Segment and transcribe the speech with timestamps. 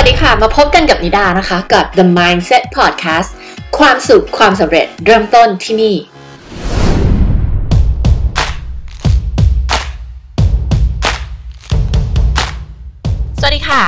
[0.00, 3.30] วัสดีค่ะ มาพบกันกับนิดานะคะ กับ The Mindset Podcast
[3.78, 5.94] ความสุขความสำเร็จเริ่มต้นที่นี่
[13.40, 13.82] สวัสดีค่ะ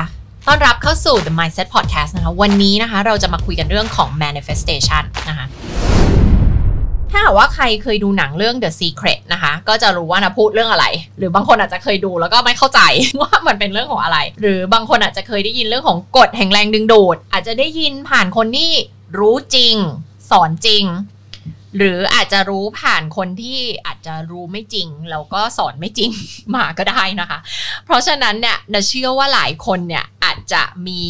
[0.46, 5.46] ต้อนรับเข้าสู่ The Mindset Podcast นะคะ วันนี้นะคะ เราจะมาคุยกันเรื่องของ manifestation นะคะ
[7.12, 10.86] ถ้าหากว่าใครเคยดูหนังเรื่อง The Secret นะคะ ก็จะรู้ว่านะพูดเรื่องอะไร
[11.18, 12.80] หรือบางคนอาจจะเคยดูแล้วก็ไม่เข้าใจ
[13.20, 18.70] ว่ามันเป็นเรื่องของอะไร หรือบางคนอาจจะเคยได้ยินเรื่องของกฎแห่งแรงดึงดูด อาจจะได้ยินผ่านคนที่
[19.18, 19.74] รู้จริง
[20.30, 20.84] สอนจริง
[21.76, 26.10] หรืออาจจะรู้ผ่านคนที่อาจจะรู้ไม่จริงแล้วก็สอนไม่จริง
[26.54, 27.38] มาก็ได้นะคะ
[27.84, 31.04] เพราะฉะนั้นเนี่ยนะเชื่อว่าหลายคนเนี่ยอาจจะมี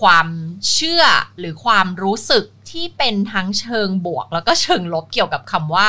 [0.00, 0.28] ความ
[0.72, 1.04] เชื่อ
[1.38, 5.88] หรือความรู้สึก ที่เป็นทั้งเชิงบวก แล้วก็เชิงลบเกี่ยวกับคำว่า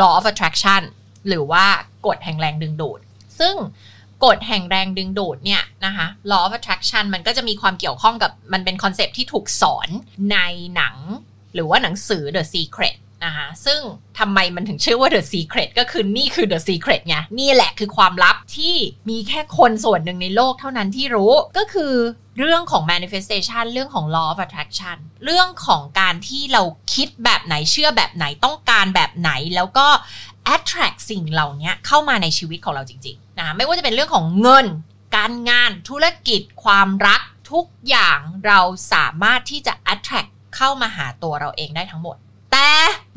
[0.00, 0.82] law of attraction
[1.28, 1.64] หรือว่า
[2.06, 3.00] กฎแห่งแรงดึงดูด
[3.38, 3.54] ซึ่ง
[4.24, 9.88] กฎแห่งแรงดึงดูดเนี่ยนะคะ law of attraction มันก็จะมีความเกี่ยวข้องกับมันเป็นคอนเซปที่ถูกสอน
[10.32, 10.38] ใน
[10.76, 10.96] หนัง
[11.54, 13.80] หรือว่าหนังสือ The Secret นะคะซึ่ง
[14.18, 18.76] ทำไมมันถึงชื่อว่า The Secret ก็คือนี่คือ The Secret ไงนี่แหละคือความลับที่
[19.10, 21.94] มีแค่คนส่วนหนึ่งในโลกเท่านั้นที่รู้ก็คือ
[22.38, 26.62] เรื่องของ manifestation เรื่องของ law of attraction เรื่องของการที่เรา
[26.94, 29.86] คิดแบบไหนเชื่อแบบไหนต้องการแบบไหนแล้วก็
[30.54, 34.66] attract สิ่งเหล่านี้เข้ามาในชีวิตของเราจริงๆนะไม่ว่าจะเป็นเรื่องของเงิน
[35.16, 37.20] การงานธุรกิจ ความรัก
[37.52, 38.60] ทุกอย่างเรา
[38.92, 42.16] สามารถที่จะ attract เข้ามาหาตัวเราเองได้ทั้งหมด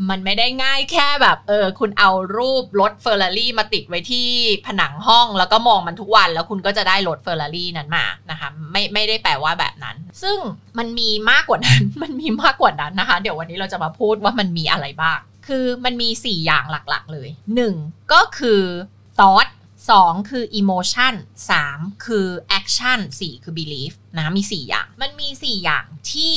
[0.10, 4.30] มันไม่ได้ง่ายแค่แบบ เออ คุณเอารูปรถเฟอร์รารี่มาติดไว้ที่
[4.68, 10.38] ผนังห้อง แล้วก็มองมันทุกวันแล้วคุณก็จะได้รถเฟอร์รารี่นั้นมานะคะไม่ไม่ได้แปลว่าแบบนั้น ซึ่ง
[10.78, 17.30] มันมีมากกว่านั้น มันมีมากกว่านั้นนะคะ เดี๋ยววันนี้เราจะมาพูดว่ามันมีอะไรบ้าง คือมันมี 4 อย่างหลักๆ เลย
[17.72, 18.14] 1.
[18.14, 18.64] ก็คือ
[19.20, 19.50] thought
[19.90, 21.14] 2คือ emotion
[21.60, 22.28] 3 คือ
[22.60, 26.34] action 4 คือ belief นะมี 4 อย่าง มันมี 4 อย่างที่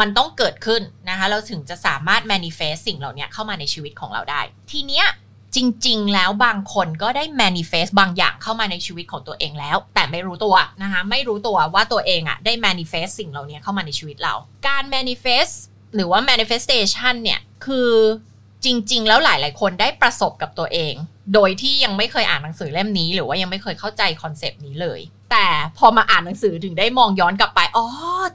[0.00, 4.40] มันต้องเกิดขึ้นนะคะเราถึงจะสามารถ manifest สิ่งเหล่านี้เข้ามาในชีวิตของเราได้
[4.72, 5.06] ทีเนี้ย
[5.56, 14.34] จริง ๆ แล้วบางคนก็ได้ manifest บางอย่างเข้ามาในชีวิตของตัวเองแล้ว แต่ไม่รู้ตัวนะคะไม่รู้ตัวว่าตัวเองอะ่ะได้ manifest สิ่งเหล่านี้เข้ามาในชีวิตเรา
[14.68, 15.54] การ manifest
[15.94, 17.90] หรือว่า manifestation เนี่ยคือ
[18.64, 20.94] จริง ๆ แล้วหลาย ๆ คนได้ประสบกับตัวเอง
[21.34, 25.00] โดยที่ยังไม่เคยอ่านหนังสือเล่มนี้ หรือว่ายังไม่เคยเข้าใจคอนเซปต์นี้เลย
[25.32, 25.48] แต่
[25.78, 27.86] พอมาอ่านหนังสือถึงได้มองย้อนกลับไปอ๋อ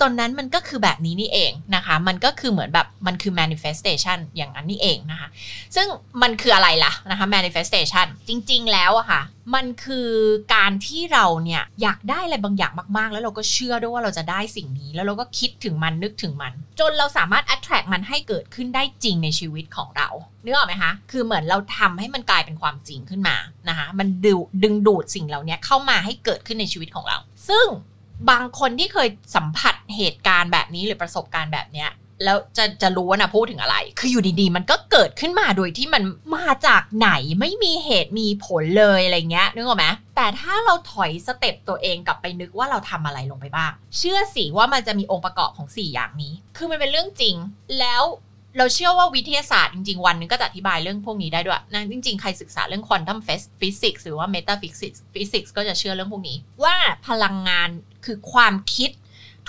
[0.02, 5.28] ตอนนั้นมันก็คือแบบนี้นี่เองนะคะ มันก็คือเหมือนแบบมันคือ manifestation อย่างนั้นนี่เองนะคะ
[5.76, 5.88] ซึ่ง
[6.22, 9.22] มันคืออะไรล่ะนะคะ manifestation จริง ๆ แล้วอะค่ะ
[9.56, 10.10] มันคือ
[10.56, 20.10] การที่เราเนี่ยอยากได้อะไรบางอย่างมากๆ แล้วเราก็เชื่อด้วยว่าเราจะได้สิ่งนี้ แล้วเราก็คิดถึงมันนึกถึงมัน จนเราสามารถ attract มันให้เกิดขึ้นได้จริงในชีวิตของเรา
[20.44, 23.38] นึกออกไหมคะคือเหมือนเราทำให้มันกลายเป็นความจริงขึ้นมา
[23.70, 24.34] นะคะมันดึ
[24.64, 27.18] ดึงดูดสิ่งเหล่านี้เข้ามาให้เกิดขึ้นในชีวิตของเรา
[27.50, 27.68] ซึ่ง
[28.30, 31.92] บางคนที่เคยสัมผัสเหตุการณ์แบบนี้หรือประสบการณ์แบบเนี้ย
[32.26, 36.04] แล้วจะจะรู้ว่านะพูดถึงอะไร คืออยู่ดีๆ มันก็เกิดขึ้นมาโดยที่มัน
[36.36, 37.10] มาจากไหน
[37.40, 47.36] ไม่มีเหตุมีผลเลยอะไรเงี้ยนึกออกไหมแต่ถ้าเราถอย step ตัวเองกลับไปนึกว่าเราทำอะไรลงไปบ้าง เชื่อสิว่ามันจะมีองค์ประกอบของ 4 อย่างนี้ คือมันเป็นเรื่องจริง
[47.80, 48.04] แล้ว
[48.58, 53.20] เราเชื่อว่าวิทยาศาสตร์จริง ๆ วันนึงก็จะอธิบายเรื่องพวกนี้ได้ด้วยนะจริง ๆ ใครศึกษาเรื่อง quantum
[53.62, 56.76] physics หรือว่า metaphysics physics ก็จะเชื่อเรื่องพวกนี้ ว่า
[57.08, 57.70] พลังงาน
[58.06, 58.92] คือความคิด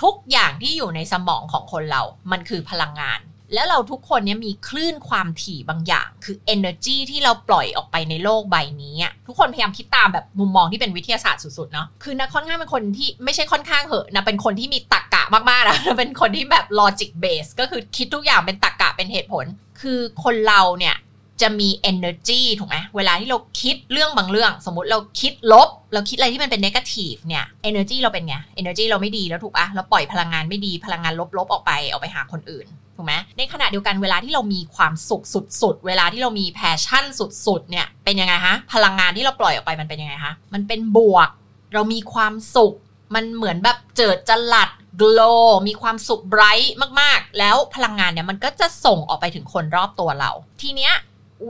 [0.03, 3.19] ทุกอย่างที่อยู่ในสมองของคนเรา มันคือพลังงาน
[3.53, 19.45] แล้วเราทุกคนเนี่ยมีคลื่นความถี่บางอย่าง คือ energy ที่เราปล่อยออกไปในโลกใบนี้อะทุกคนพยายามคิดตามแบบมุมมองที่เป็นวิทยาศาสตร์สุดๆเนาะคือนะค่อนข้างเป็นคนที่ไม่ใช่ค่อนข้างเหอะนะเป็นคนที่มีตรรกะมากๆนะเป็นคนที่แบบ logic base ก็คือคิดทุกอย่างเป็นตรรกะเป็นเหตุผล
[19.81, 20.95] คือคนเราเนี่ย
[21.43, 35.23] จะมี energy ถูกไหมเวลาที่เราคิดเรื่องบางเรื่อง สมมติเราคิดลบ เราคิดอะไรที่มันเป็น negative เนี่ย energy เราเป็นไง energy เราไม่ดีแล้วถูกปะเราปล่อยพลังงานไม่ดีพลังงานลบๆออกไปออกไปหาคนอื่นถูกไหมในขณะเดียวกันเวลาที่เรามีความสุข
[35.61, 41.29] สุดๆ เวลาที่เรามี passion สุดๆ เนี่ยเป็นยังไงฮะพลังงานที่เราปล่อยออกไปมันเป็นยังไงคะมันเป็นบวก
[41.73, 42.73] เรามีความสุข
[43.15, 44.69] มันเหมือนแบบเจิดจรัส
[45.01, 50.31] glow มีความสุข bright มากๆ แล้วพลังงานเนี่ยมันก็จะส่งออกไปถึงคนรอบตัวเรา
[50.61, 50.93] ทีเนี้ย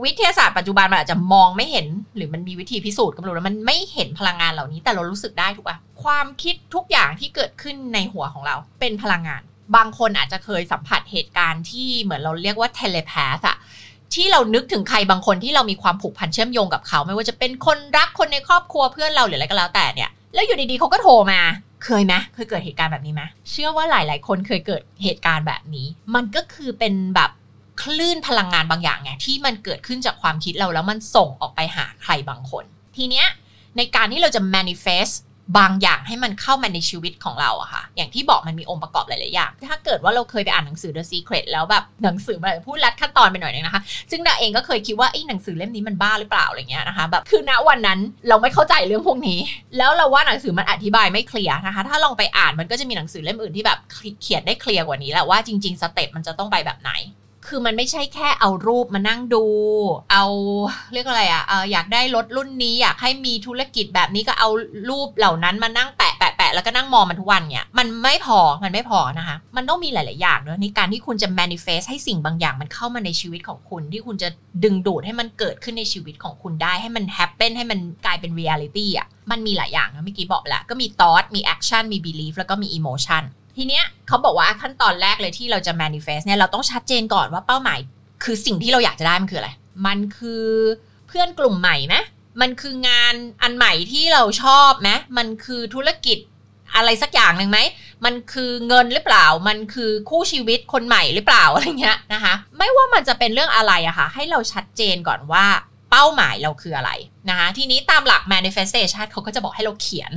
[0.04, 1.86] วิทยาศาสตร์ปัจจุบันมันอาจจะมองไม่เห็น
[2.16, 9.42] หรือมันมีวิธีพิสูจน์ก็ไม่รู้แล้วมันไม่เห็นพลังงานเหล่านี้ แต่เรารู้สึกได้ถูกปะความคิดทุกอย่างที่เกิดขึ้นในหัวของเราเป็นพลังงาน
[9.76, 13.56] บางคนอาจจะเคยสัมผัสเหตุการณ์ที่เหมือนเราเรียกว่าเทเลพาสอะ
[14.14, 21.40] ที่เรานึกถึงใครบางคนที่เรามีความผูกพันเชื่อมโยงกับเขา ไม่ว่าจะเป็นคนรักคนในครอบครัวเพื่อนเราหรืออะไรก็แล้วแต่เนี่ยแล้วอยู่ดีๆเขาก็โทรมา
[21.84, 27.30] เคยไหมเคยเกิดเหตุการณ์แบบนี้ไหมเชื่อว่าหลาย ๆ คนเคยเกิดเหตุการณ์แบบนี้ มันก็คือเป็นแบบ
[27.82, 32.64] คลื่นพลังงานบางอย่างไงที่มันเกิดขึ้นจากความคิดเราแล้วมันส่งออกไปหาใครบางคน
[32.96, 33.26] ทีเนี้ย
[33.76, 35.14] ในการที่เราจะ manifest
[35.58, 47.98] บางอย่างให้มันเข้ามาในชีวิตของเราอะค่ะ อย่างที่บอกมันมีองค์ประกอบหลาย ๆ อย่าง ถ้าเกิดว่าเราเคยไปอ่านหนังสือ The Secret แล้วแบบหนังสือมันพูดลัดขั้นตอนไปหน่อยนึงนะคะ ซึ่งดาเองก็เคยคิดว่าไอ้หนังสือเล่มนี้มันบ้าหรือเปล่าอะไรเงี้ยนะคะ แบบคือณวันนั้น
[48.28, 49.38] เราไม่เข้าใจเรื่องพวกนี้
[49.78, 53.78] แล้วเราว่าหนังสือมันอธิบายไม่เคลียร์นะคะ ถ้าลองไปอ่านมันก็จะมีหนังสือเล่มอื่นที่แบบ
[54.22, 56.92] เขียนได้เคลียร์กว่านี้แหละว่าจริง ๆ สเต็ปมันจะต้องไปแบบไหน
[57.48, 59.44] คือมันไม่ใช่แค่เอารูปมานั่งดู
[60.12, 60.24] เอา
[60.92, 61.42] เรียกอะไรอะ่ะ
[61.72, 64.48] อยากได้รถรุ่นนี้อยากให้มีธุรกิจแบบนี้ก็เอา
[64.90, 74.28] รูปเหล่านั้นมานั่งแปะแปะแปะแล้วก็นั่งมองมันทุกวันเนี่ยมันไม่พอมันไม่พอนะคะ มันต้องมีหลาย ๆ อย่างเนอะในการที่คุณจะ manifest ให้สิ่งบางอย่างมันเข้ามาในชีวิตของคุณ ที่คุณจะ
[74.64, 83.24] ดึงดูดให้มันเกิดขึ้นในชีวิตของคุณได้ให้มัน happen ให้มันกลายเป็น reality อะมันมีหลายอย่างนะเมื่อกี้บอกแล้วก็มี thought มี action มี belief แล้วก็มี emotion
[83.56, 87.78] ทีเนี้ยเขาบอกว่าขั้นตอนแรกเลยที่เราจะ manifest เนี่ยเราต้องชัดเจนก่อนว่าเป้าหมาย
[88.24, 89.50] คือสิ่งที่เราอยากจะได้มันคืออะไร
[89.86, 90.44] มันคือ
[91.08, 91.96] เพื่อนกลุ่มใหม่ไหม
[92.40, 96.18] มันคืองานอันใหม่ที่เราชอบไหมมันคือธุรกิจ
[96.76, 97.58] อะไรสักอย่างหนึ่งไหม
[98.04, 105.46] มันคือเงินหรือเปล่า มันคือคู่ชีวิตคนใหม่หรือเปล่าอะไรเงี้ยนะคะ ไม่ว่ามันจะเป็นเรื่องอะไรอะคะ่ะ ให้เราชัดเจนก่อนว่า
[105.96, 106.90] เป้าหมายเราคืออะไร
[107.30, 110.12] นะคะทีนี้ตามหลัก manifestation เขาก็จะบอกให้เราเขียน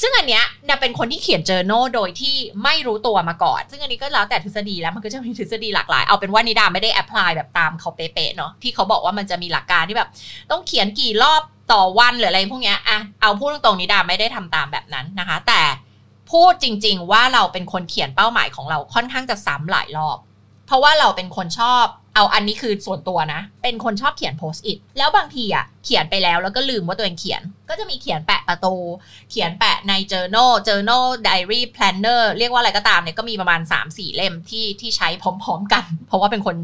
[0.00, 2.34] ซึ่งอันเนี้ยเนี่ยเป็นคนที่เขียน journal โดยที่
[2.64, 10.08] ไม่รู้ตัวมาก่อน ซึ่งอันนี้ก็แล้วแต่ทฤษฎีแล้วมันก็จะมีทฤษฎีหลากหลาย เอาเป็นว่านิดาไม่ได้ apply แบบตามเขาเป๊ะๆเนาะที่เขาบอกว่ามันจะมีหลักการที่แบบ
[10.50, 15.62] ต้องเขียนกี่รอบต่อวันหรืออะไรพวกเนี้ยอะเอาพูดตรงๆนิดาไม่ได้ทำตามแบบนั้นนะคะ แต่
[16.30, 20.18] พูดจริง ๆ ว่าเราเป็นคนเขียนเป้าหมายของเราค่อนข้างจะซ้ำหลายรอบ
[20.70, 21.84] เพราะว่าเราเป็นคนชอบ
[22.14, 28.74] เอาอันนี้คือส่วนตัวนะ เป็นคนชอบเขียนโพสต์อิทแล้วบางทีอะเขียนไปแล้วแล้วก็ลืมว่าตัวเองเขียน ก็จะมีเขียนแปะประตู
[29.30, 36.56] เขียนแปะใน journal journal diary planner เรียกว่าอะไรก็ตามเนี่ยก็มีประมาณ 3-4 เล่มที่ที่ใช้พร้อมๆกัน เพราะว่าเป็นคน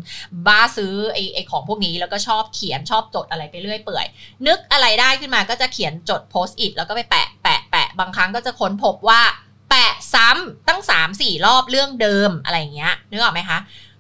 [0.47, 4.07] บ้าซื้อไอ้ไอ้ของพวกนี้แล้วก็ชอบเขียนชอบจดอะไรไปเรื่อยเปื่อย
[4.47, 9.23] นึกอะไรได้ขึ้นมาก็จะเขียนจดโพสต์อิทแล้วก็ไปแปะแปะแปะบางครั้งก็จะค้นพบว่า
[9.71, 10.81] แปะซ้ำตั้ง
[11.13, 13.59] 3-4รอบเรื่องเดิมอะไรอย่างเงี้ยนึกออกไหมคะ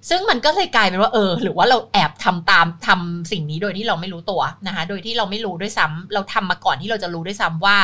[0.09, 7.77] ซึ่งมันก็เลยกลายเป็นว่าเออ หรือว่าเราแอบทำตามทำสิ่งนี้โดยที่เราไม่รู้ตัวนะคะ โดยที่เราไม่รู้ด้วยซ้ำเราทำมาก่อนที่เราจะรู้ด้วยซ้ำว่า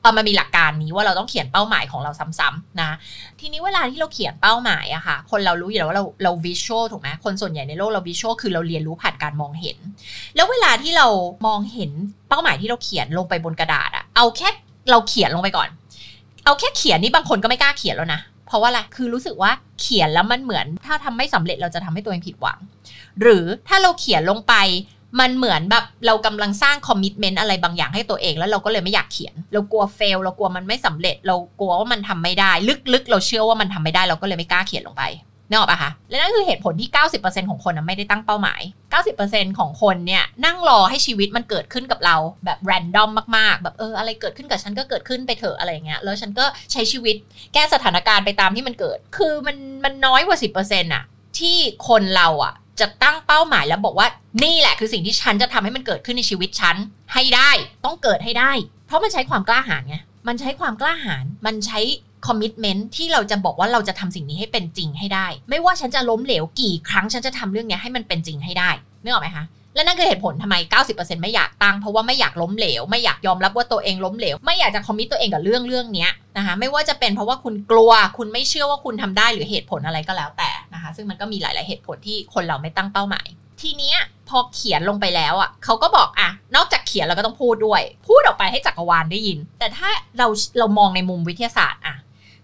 [0.00, 2.90] เออมันมีหลักการนี้ว่าเราต้องเขียนเป้าหมายของเราซ้ำๆนะ
[3.40, 9.78] ทีนี้เวลาที่เราเขียนเป้าหมายอะค่ะ คนเรารู้อยู่แล้วว่าเราเราวิชวลถูกไหมคนส่วนใหญ่ในโลกเราวิชวลคือเราเรียนรู้ผ่านการมองเห็น
[10.36, 11.06] แล้วเวลาที่เรา
[11.46, 11.90] มองเห็น
[12.28, 14.48] เป้าหมายที่เราเขียนลงไปบนกระดาษอะเอาแค่
[14.90, 15.68] เราเขียนลงไปก่อน
[16.44, 19.50] เอาแค่เขียนนี่บางคนก็ไม่กล้าเขียนแล้วนะ เพราะว่าอะไร คือรู้สึกว่า
[19.80, 22.58] เขียนแล้วมันเหมือน ถ้าทำไม่สำเร็จเราจะทำให้ตัวเองผิดหวัง
[23.20, 24.54] หรือถ้าเราเขียนลงไป
[25.20, 32.50] มันเหมือนแบบเรากำลังสร้างคอมมิชเมนต์อะไรบางอย่างให้ตัวเอง แล้วเราก็เลยไม่อยากเขียน เรากลัวเฟลเรากลัวมันไม่สำเร็จ เรากลัวว่ามันทำไม่ได้
[32.94, 35.02] ลึกๆ เราเชื่อว่ามันทำไม่ได้ เราก็เลยไม่กล้าเขียนลงไป
[35.48, 36.90] นึกออกปะคะ และนั่นคือเหตุผลที่
[37.20, 38.60] 90%ของคนไม่ได้ตั้งเป้าหมาย
[39.10, 47.16] 90%ของคนเนี่ยนั่งรอให้ชีวิตมันเกิดขึ้นกับเราแบบแรนดอมมากๆ แบบเอออะไรเกิดขึ้นกับฉันก็เกิดขึ้นไปเถอะอะไรเงี้ย แล้วฉันก็ใช้ชีวิต
[47.54, 51.04] แก้สถานการณ์ไปตามที่มันเกิด คือมันมันน้อยกว่า 10%อะ
[51.38, 51.56] ที่
[51.88, 54.08] คนเราอะจะตั้งเป้าหมายแล้วบอกว่า
[54.44, 56.76] นี่แหละคือสิ่งที่ฉันจะทำให้มันเกิดขึ้นในชีวิตฉัน
[57.14, 57.50] ให้ได้
[57.84, 58.52] ต้องเกิดให้ได้
[58.86, 59.96] เพราะมันใช้ความกล้าหาญไง
[60.28, 61.80] มันใช้ความกล้าหาญมันใช้
[62.26, 68.70] commitment ที่เราจะบอกว่าเราจะทำสิ่งนี้ให้เป็นจริงให้ได้ ไม่ว่าฉันจะล้มเหลวกี่ครั้งฉันจะทำเรื่องนี้ให้มันเป็นจริงให้ได้
[69.02, 70.56] นึกออกไหมคะและนั่นคือเหตุผลทำไม
[70.88, 83.28] 90%ไม่อยากตั้งเพราะว่าไม่อยากล้มเหลว ไม่อยากยอมรับว่าตัวเองล้มเหลว ไม่อยากจะ commit ตัวเองกับเรื่องเรื่องนี้นะคะ ไม่ว่าจะเป็นเพราะว่าคุณกลัว คุณไม่เชื่อว่าคุณทำได้หรือเหตุผลอะไรก็แล้วแต่นะคะ ซึ่งมันก็มีหลาย ๆ เหตุผลที่คนเราไม่ตั้งเป้าหมาย
[83.60, 83.98] ทีเนี้ย
[84.28, 90.26] พอเขียนลงไปแล้วอะเขาก็บอกอะ นอกจากเขียนเราก็ต้องพูดด้วย พูดออกไปให้จักรวาลได้ยิน แต่ถ้าเรา
[90.58, 91.96] เรามองในมุมวิทยาศาสตร์อะ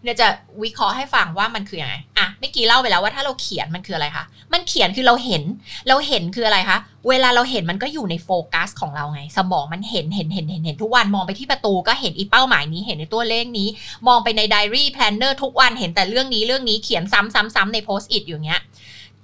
[0.05, 0.29] เนี่ยจะ
[0.63, 5.43] วิเคราะห์ให้ฟังว่ามันคือยังไงอะเมื่อกี้เล่าไปแล้วว่าถ้าเราเขียนมันคืออะไรคะมันเขียนคือเราเห็น
[5.89, 13.69] เราเห็นคืออะไรคะเวลาเราเห็นมันก็อยู่ในโฟกัสของเราไง สมองมันเห็นเห็นเห็นเห็นเห็นทุกวันมองไปที่ประตูก็เห็นอีเป้าหมายนี้เห็นในตัวเลขนี้
[14.09, 18.63] มองไปในไดอารี่ planner ทุกวันเห็นแต่เรื่องนี้เรื่องนี้เขียนซ้ำๆๆใน Post-it อยู่เงี้ย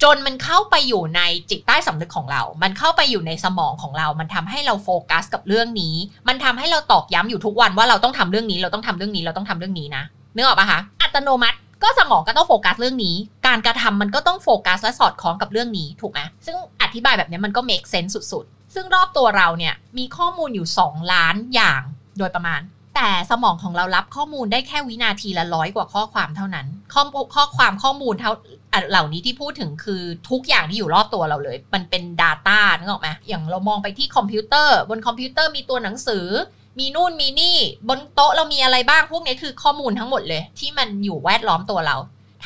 [0.03, 1.21] จนมันเข้าไปอยู่ใน
[1.51, 5.95] จิตใต้สำนึกของเรา มันเข้าไปอยู่ในสมองของเรา มันทำให้เราโฟกัสกับเรื่องนี้
[6.29, 21.83] มันทำให้เราตอกย้ำอยู่ทุกวันว่าเราต้องทำเรื่องนี้ เราต้องทำเรื่องนี้ เราต้องทำเรื่องนี้นะ นึกออกปะคะอัตโนมัติก็สมองก็ต้องโฟกัสเรื่องนี้ การกระทำมันก็ต้องโฟกัสและสอดคล้องกับเรื่องนี้ถูกไหมซึ่งอธิบายแบบนี้มันก็ make sense สุดๆ ซึ่งรอบตัวเราเนี่ยมีข้อมูลอยู่ 2 ล้านอย่าง
[22.19, 22.61] โดยประมาณ
[22.97, 27.03] แต่สมองของเรารับข้อมูลได้แค่วินาทีละร้อยกว่าข้อความเท่านั้น ข้อ
[27.35, 28.33] ข้อความข้อมูลเท่า
[28.91, 36.27] เหล่านี้ที่พูดถึงคือทุกอย่างที่อยู่รอบตัวเราเลย มันเป็น data นึกออกไหมอย่างเรามองไปที่คอมพิวเตอร์ บนคอมพิวเตอร์มีตัวหนังสือ
[36.79, 37.57] มีนู่นมีนี่
[37.89, 41.97] บนโต๊ะเรามีอะไรบ้างพวกนี้คือข้อมูลทั้งหมดเลย ที่มันอยู่แวดล้อมตัวเรา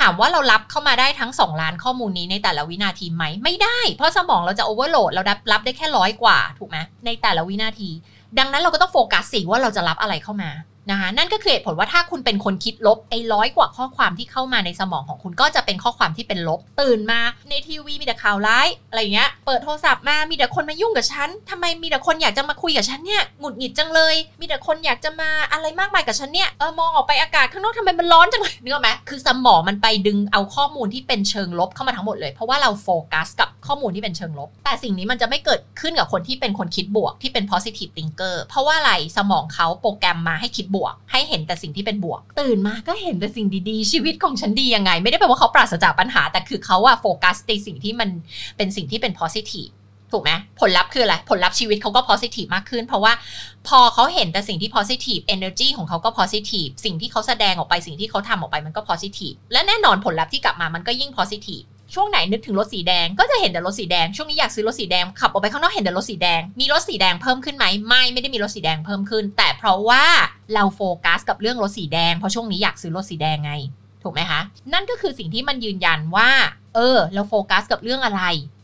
[0.01, 7.91] ถามว่าเรารับเข้ามาได้ทั้ง 2 ล้านข้อมูลนี้ในแต่ละวินาทีไหมไม่ได้ เพราะสมองเราจะ overload เรารับรับได้แค่ร้อยกว่าถูกไหมในแต่ละวินาที
[8.39, 10.51] ดังนั้นเราก็ต้องโฟกัสสิว่าเราจะรับอะไรเข้ามา
[10.91, 48.09] นะคะนั่นก็คือเหตุผลว่าถ้าคุณเป็นคนคิดลบไอ้ร้อยกว่าข้อความที่เข้ามาในสมองของคุณก็จะเป็นข้อความที่เป็นลบ ตื่นมาในทีวีมีแต่ข่าวร้ายอะไรเงี้ยเปิดโทรศัพท์มามีแต่คนมายุ่งกับฉันทำไมมีแต่คนอยากจะมาคุยกับฉันเนี่ยหงุดหงิดจังเลย มีแต่คนอยากจะมาอะไรมากมายกับฉันเนี่ยเออมองออกไปอากาศข้างนอกทำไมมันร้อนจังเลยนึกออกไหมคือสมองมันไปดึงเอาข้อมูลที่เป็นเชิงลบเข้ามาทั้งหมดเลย เพราะว่าเราโฟกัสกับข้อมูลที่เป็นเชิงลบ แต่สิ่งนี้มันจะไม่เกิดขึ้นกับคนที่เป็นคนคิดบวกที่เป็น positive thinker เพราะว่าอะไรสมองเขาโปรแกรมมาให้คิดบวก ให้เห็นแต่สิ่งที่เป็นบวก ตื่นมาก็เห็นแต่สิ่งดีๆ ชีวิตของฉันดียังไง ไม่ได้แปลว่าเขาปราศจากปัญหา แต่คือเขาอะโฟกัสในสิ่งที่มัน
[48.57, 49.73] เป็นสิ่งที่เป็น positive
[50.13, 53.13] ถูกไหมผลลัพธ์คืออะไร ผลลัพธ์ชีวิตเขาก็ positive มากขึ้น เพราะว่า
[53.69, 70.05] พอเขาเห็นแต่สิ่งที่ positive energy ของเขาก็ positive สิ่งที่เขาแสดงออกไปสิ่งที่เขาทำออกไปมันก็ positive และแน่นอนผลลัพธ์ที่กลับมามันก็ยิ่ง positive ช่วงไหนนึกถึงรถสีแดงก็จะเห็นแต่รถสีแดงช่วงนี้อยากซื้อรถสีแดงขับออกไปข้างนอกเห็นแต่รถสีแดง มีรถสีแดงเพิ่มขึ้นไหมไม่ไม่ได้มีรถสีแดงเพิ่มขึ้น แต่เพราะว่า
[70.55, 73.53] เราโฟกัสกับเรื่องรถสีแดงเพราะช่วงนี้อยากซื้อรถสีแดงไง
[74.03, 74.41] ถูกไหมคะ
[74.73, 76.31] นั่นก็คือสิ่งที่มันยืนยันว่า
[76.75, 78.23] เออ เราโฟกัสกับเรื่องอะไร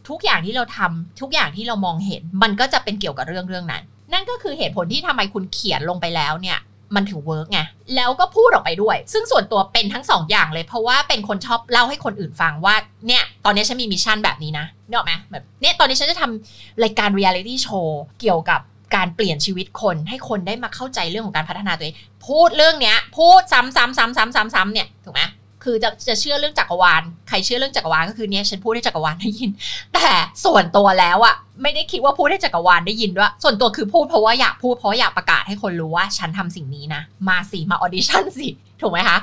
[0.08, 3.82] ทุกอย่างที่เราทำทุกอย่างที่เรามองเห็น มันก็จะเป็นเกี่ยวกับเรื่องเรื่องนั้น
[4.12, 6.58] นั่นก็คือเหตุผลที่ทำไมคุณเขียนลงไปแล้วเนี่ย
[6.94, 7.60] มันถึง work ไง
[7.96, 12.74] แล้วก็พูดออกไปด้วย ซึ่งส่วนตัวเป็นทั้งสองอย่างเลย เพราะว่าเป็นคนชอบเล่าให้คนอื่นฟังว่า
[13.06, 18.60] เนี่ยตอนนี้ฉันมี mission แบบนี้นะเนอะไหมแบบเนี่ยตอนนี้ฉันจะทำรายการ reality show เกี่ยวกับ
[18.94, 25.22] การเปลี่ยนชีวิตคนให้คนได้มาเข้าใจเรื่องของการพัฒนาตัวเองพูดเรื่องเนี้ย พูดซ้ำๆๆๆๆเนี่ยถูกไหม
[25.64, 29.50] คือจะจะเชื่อเรื่องจักรวาล ใครเชื่อเรื่องจักรวาลก็คือเนี่ยฉันพูดให้จักรวาลได้ยิน
[29.94, 30.08] แต่
[30.44, 38.48] ส่วนตัวแล้วอะไม่ได้คิดว่าพูดให้จักรวาลได้ยินด้วย ส่วนตัวคือพูดเพราะว่าอยากพูดเพราะอยากประกาศให้คนรู้ว่า ฉันทำสิ่งนี้นะ มาสิมาออดิชั่นสิ
[38.80, 39.18] ถูกไหมคะ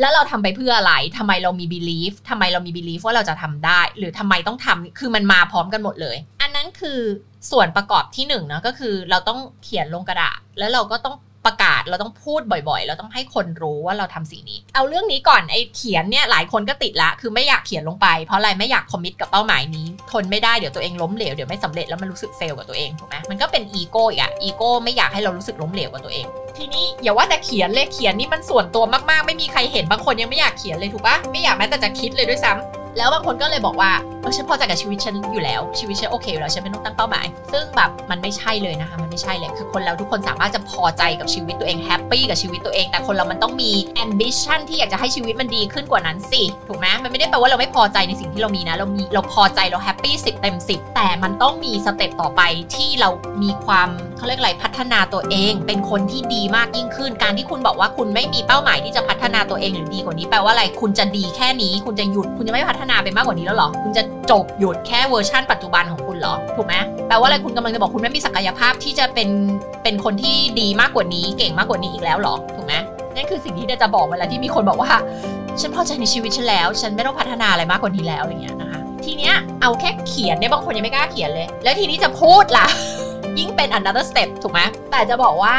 [0.00, 7.00] แล้วเราทำไปเพื่ออะไรทำไมเรามี belief ทำไมเรามี belief ว่าเราจะทำได้ หรือทำไมต้องทำคือมันมาพร้อมกันหมดเลย อันนั้นคือ
[7.50, 11.14] ส่วนประกอบที่หนึ่งเนาะก็คือเราต้องเขียนลงกระดาษ แล้วเราก็ต้อง
[11.46, 26.26] ประกาศเราต้องพูดบ่อยๆ เราต้องให้คนรู้ว่าเราทำสิ่งนี้ เอาเรื่องนี้ก่อนไอ้เขียนเนี่ยหลายคนก็ติดละคือไม่อยากเขียนลงไปเพราะอะไรไม่อยากคอมมิตกับเป้าหมายนี้ทนไม่ได้เดี๋ยวตัวเองล้มเหลวเดี๋ยวไม่สำเร็จแล้วมันรู้สึกเฟลกับตัวเองถูกไหมมันก็เป็นอีโก้อีกอะอีโก้ไม่อยากให้เรารู้สึกล้มเหลวกับตัวเอง
[26.56, 33.90] ทีนี้อย่าว่าแต่เขียนเลยเขียนนี่มันส่วนตัวมากๆ ไม่มีใครเห็นบางคนยังไม่อยากเขียนเลยถูกปะไม่อยากแม้แต่จะคิดเลยด้วยซ้ำ แล้วบางคนก็เลยบอกว่า
[34.22, 43.72] เออฉันพอใจกับชีวิตฉันอยู่แล้วชีวิตฉันโอเคอยู่แล้วฉันไม่ต้องตั้งเป้าหมาย ซึ่งแบบมันไม่ใช่เลยนะคะมันไม่ใช่เลยคือคนเราทุกคนสามารถจะพอใจกับชีวิตตัวเอง happy กับชีวิตตัวเอง แต่คนเรามันต้องมี
[44.04, 52.42] ambition ที่อยากจะให้ชีวิตมันดีขึ้นกว่านั้นสิถูกไหมมันไม่ได้แปลว่าเราไม่พอใจในสิ่งที่เรามีนะเรามีเราพอใจเรา happy สิบเต็มสิบแต่มันต้องมี step ต่อไป
[52.74, 53.10] ที่เรา
[53.42, 66.74] มีความเขาเรียกอะไรพัฒนาตัวเอง เป็นคนที่ดีมากยิ่งขึ้น การที่คุณบอกว่าคุณไม่มีเป้าหมายที่จะพัฒนาตัวเองหรือดีกว่านี้แปลว่าอะไรคุณจะดีแค่นี้ คุณจะหยุดคุณจะไม่พัฒนาไปมากกว่านี้แล้วหรอ คุณจะจบหยุดแค่เวอร์ชั่นปัจจุบันของคุณเหรอ ถูกไหม
[67.08, 69.28] แปลว่าอะไรคุณกำลังจะบอกคุณไม่มีศักยภาพที่จะเป็น
[69.82, 72.74] เป็นคนที่ดีมากกว่านี้ เก่งมากกว่านี้อีกแล้วหรอ ถูกไหม
[73.14, 74.90] นั่นคือสิ่งที่เดจะบอกเวลาที่มีคนบอกว่า
[75.60, 82.66] ฉันพอใจในชีวิตฉันแล้ว ฉันไม่ต้องพัฒนาอะไรมากกว่านี้แล้วอะไรเงี้ยนะคะทีเนี้ยเอาแค่เขียนเนี่ยบางคนยังไม่กล้าเขียนเลย แล้วทีนี้จะพูดล่ะ
[83.38, 85.56] ยิ่งเป็น another step ถูกไหมแต่จะบอกว่า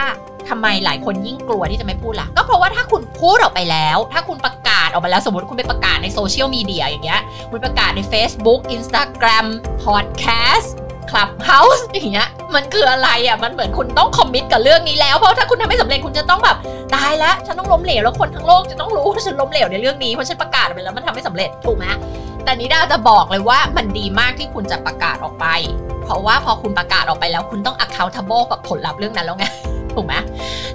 [0.50, 9.46] ทำไมหลายคนยิ่งกลัวที่จะไม่พูดล่ะ ก็เพราะว่าถ้าคุณพูดออกไปแล้ว ถ้าคุณประกาศออกไปแล้ว สมมติคุณไปประกาศในโซเชียลมีเดียอย่างเงี้ย คุณประกาศใน Facebook Instagram
[9.86, 10.68] Podcast
[11.10, 16.58] Clubhouse อย่างเงี้ยมันคืออะไรอะมันเหมือนคุณต้องคอมมิตกับเรื่องนี้แล้ว เพราะถ้าคุณทำไม่สำเร็จคุณจะต้องแบบ
[16.96, 21.86] ตายแล้วฉันต้องล้มเหลวแล้วคนทั้งโลกจะต้องรู้ว่าฉันล้มเหลวในเรื่องนี้เพราะฉันประกาศไปแล้วมันทำไม่สำเร็จถูกไหม
[22.44, 25.46] แต่นิดาจะบอกเลยว่ามันดีมากที่คุณจะประกาศออกไป
[26.04, 29.46] เพราะว่าพอคุณประกาศออกไปแล้ว คุณต้อง accountable กับผลลัพธ์เรื่องนั้นแล้วไง
[29.98, 30.16] ถูกไหม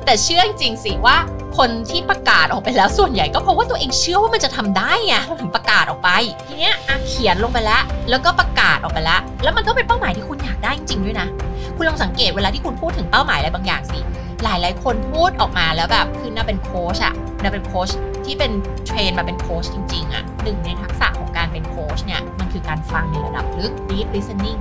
[0.05, 1.17] แต่เชื่อจริงๆสิว่า
[1.59, 6.11] คนที่ประกาศออกไปแล้วส่วนใหญ่ก็เพราะว่าตัวเองเชื่อว่ามันจะทำได้ไงถึงประกาศออกไป
[6.49, 6.75] ทีเนี้ย
[7.09, 11.29] เขียนลงไปแล้ว แล้วก็ประกาศออกไปแล้ว แล้วมันก็เป็นเป้าหมายที่คุณอยากได้จริงๆด้วยนะ
[11.77, 13.99] คุณลองสังเกตเวลาที่คุณพูดถึงเป้าหมายอะไรบางอย่างสิ
[14.45, 17.91] หลายหลายๆคนพูดออกมาแล้วแบบคือน่าเป็นโค้ชอะน่าเป็นโค้ช
[18.25, 18.53] ที่เป็น
[18.87, 24.59] train มาเป็นโค้ชจริงๆอะหนึ่งในทักษะของการเป็นโค้ชเนี่ยมันคือการฟังในระดับลึก deep listening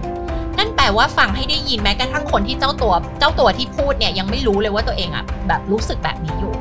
[0.82, 6.54] แปลว่าฟังให้ได้ยินแม้กระทั่งคนที่เจ้าตัวเจ้าตัวที่พูดเนี่ยยังไม่รู้เลยว่าตัวเองอะแบบรู้สึกแบบนี้อยู่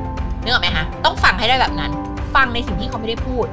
[0.42, 1.92] นึกออกไหมคะต้องฟังให้ได้แบบนั้น
[2.34, 3.46] ฟังในสิ่งที่เขาไม่ได้พูด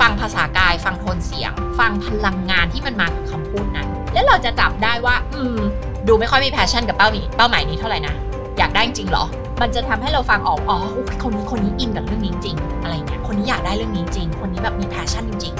[0.00, 5.58] ฟังภาษากาย ฟังโทนเสียง ฟังพลังงานที่มันมากับคำพูดนั้น แล้วเราจะจับได้ว่า อืม
[6.08, 8.14] ดูไม่ค่อยมี passion กับเป้านี้เป้าหมายนี้เท่าไหร่นะ
[8.58, 9.24] อยากได้จริงเหรอ
[9.60, 10.78] มันจะทำให้เราฟังออกอ๋อ
[11.22, 15.54] คนนี้คนนี้ in กับเรื่องนี้จริง อะไรเงี้ยคนนี้อยากได้เรื่องนี้จริง คนนี้แบบมี passion จริง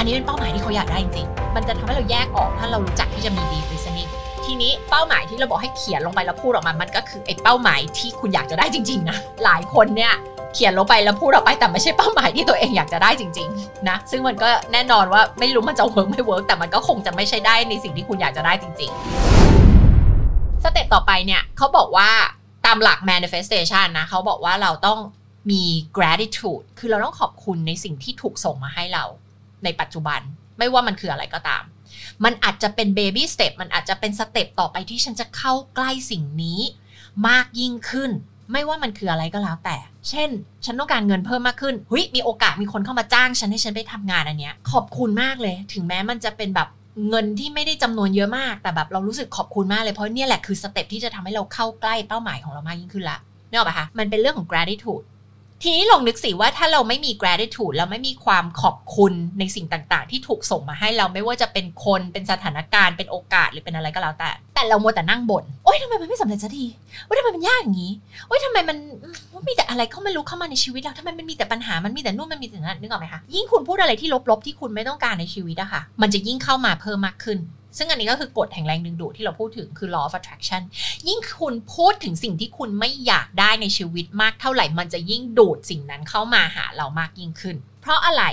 [0.00, 4.10] อันนี้เป็นเป้าหมายที่เขาอยากได้จริงๆ มันจะทำให้เราแยกออกถ้าเรารู้จักที่จะมี deep listening
[4.44, 10.12] ทีนี้เป้าหมายที่เราบอกให้เขียนลงไปแล้วพูดออกมา มันก็คือไอ้เป้าหมายที่คุณอยากจะได้จริงๆนะ หลายคนเนี่ย
[10.54, 22.10] เขียนลงไปแล้วพูดออกไปแต่ไม่ใช่เป้าหมายที่ตัวเองอยากจะได้จริงๆนะซึ่งมันก็แน่นอนว่าไม่รู้มันจะ work ไม่ work แต่มันก็คงจะไม่ใช่ได้ในสิ่งที่คุณอยากจะได้จริงๆ step ต่อไปเนี่ยเขาบอกว่า
[22.66, 24.98] ตามหลัก manifestation นะเขาบอกว่าเราต้อง
[25.50, 25.62] มี
[25.96, 29.04] gratitude คือเราต้องขอบคุณในสิ่งที่ถูกส่งมาให้เรา
[29.64, 30.20] ในปัจจุบัน
[30.58, 31.62] ไม่ว่ามันคืออะไรก็ตาม
[32.24, 36.60] มันอาจจะเป็น baby step มันอาจจะเป็น step ต่อไปที่ฉันจะเข้าใกล้สิ่งนี้
[37.28, 38.10] มากยิ่งขึ้น
[38.52, 39.76] ไม่ว่ามันคืออะไรก็แล้วแต่
[40.08, 40.30] เช่น
[40.64, 46.68] ฉันต้องการเงินเพิ่มมากขึ้นหุยมีโอกาสมีคนเข้ามาจ้างฉันให้ฉันไปทำงานอันเนี้ยขอบคุณมากเลย ถึงแม้มันจะเป็นแบบ
[47.08, 55.04] เงินที่ไม่ได้จำนวนเยอะมาก แต่แบบเรารู้สึกขอบคุณมากเลย เพราะเนี่ยแหละคือสเต็ปที่จะทำให้เราเข้าใกล้เป้าหมายของเรามากยิ่งขึ้นละนึกออกปะคะ มันเป็นเรื่องของ gratitude
[55.62, 66.66] ทีนี้ลองนึกสิว่าถ้าเราไม่มี gratitude แล้วไม่มีความขอบคุณในสิ่งต่างๆ ที่ถูกส่งมาให้เราไม่ว่าจะเป็นคนเป็นสถานการณ์เป็นโอกาสหรือเป็นอะไรก็แล้วแต่ แต่เราโมวแต่นั่งบน่นโอ๊ยทำไมมันไม่สำเร็จสักที
[67.06, 67.92] โอ๊ยทำไมมันยากอย่างนี้
[68.26, 68.76] โอ๊ยทำไมมัน
[69.48, 77.38] มีแต่อะไรเข้าไม่รู้เข้ามาในชีวิตเราทำไมมันมีแต่ปัญหามันมีแต่นู่นมันมีแต่นั่นนึกออกไหมคะยิ่งคุณพูดอะไรที่ลบๆที่คุณไม่ต้องการในชีวิตอะค่ะมันจะยิ่งเข้ามาเพิ่มมากขึ้น
[77.76, 80.62] ซึ่งอันนี้ก็คือกฎแห่งแรงดึงดูดที่เราพูดถึงคือ law of attraction
[81.08, 88.24] ยิ่งคุณพูดถึงสิ่งที่คุณไม่อยากได้ในชีวิตมากเท่าไหร่ มันจะยิ่งดูดสิ่งนั้นเข้ามาหาเรามากยิ่งขึ้น เพราะอะไร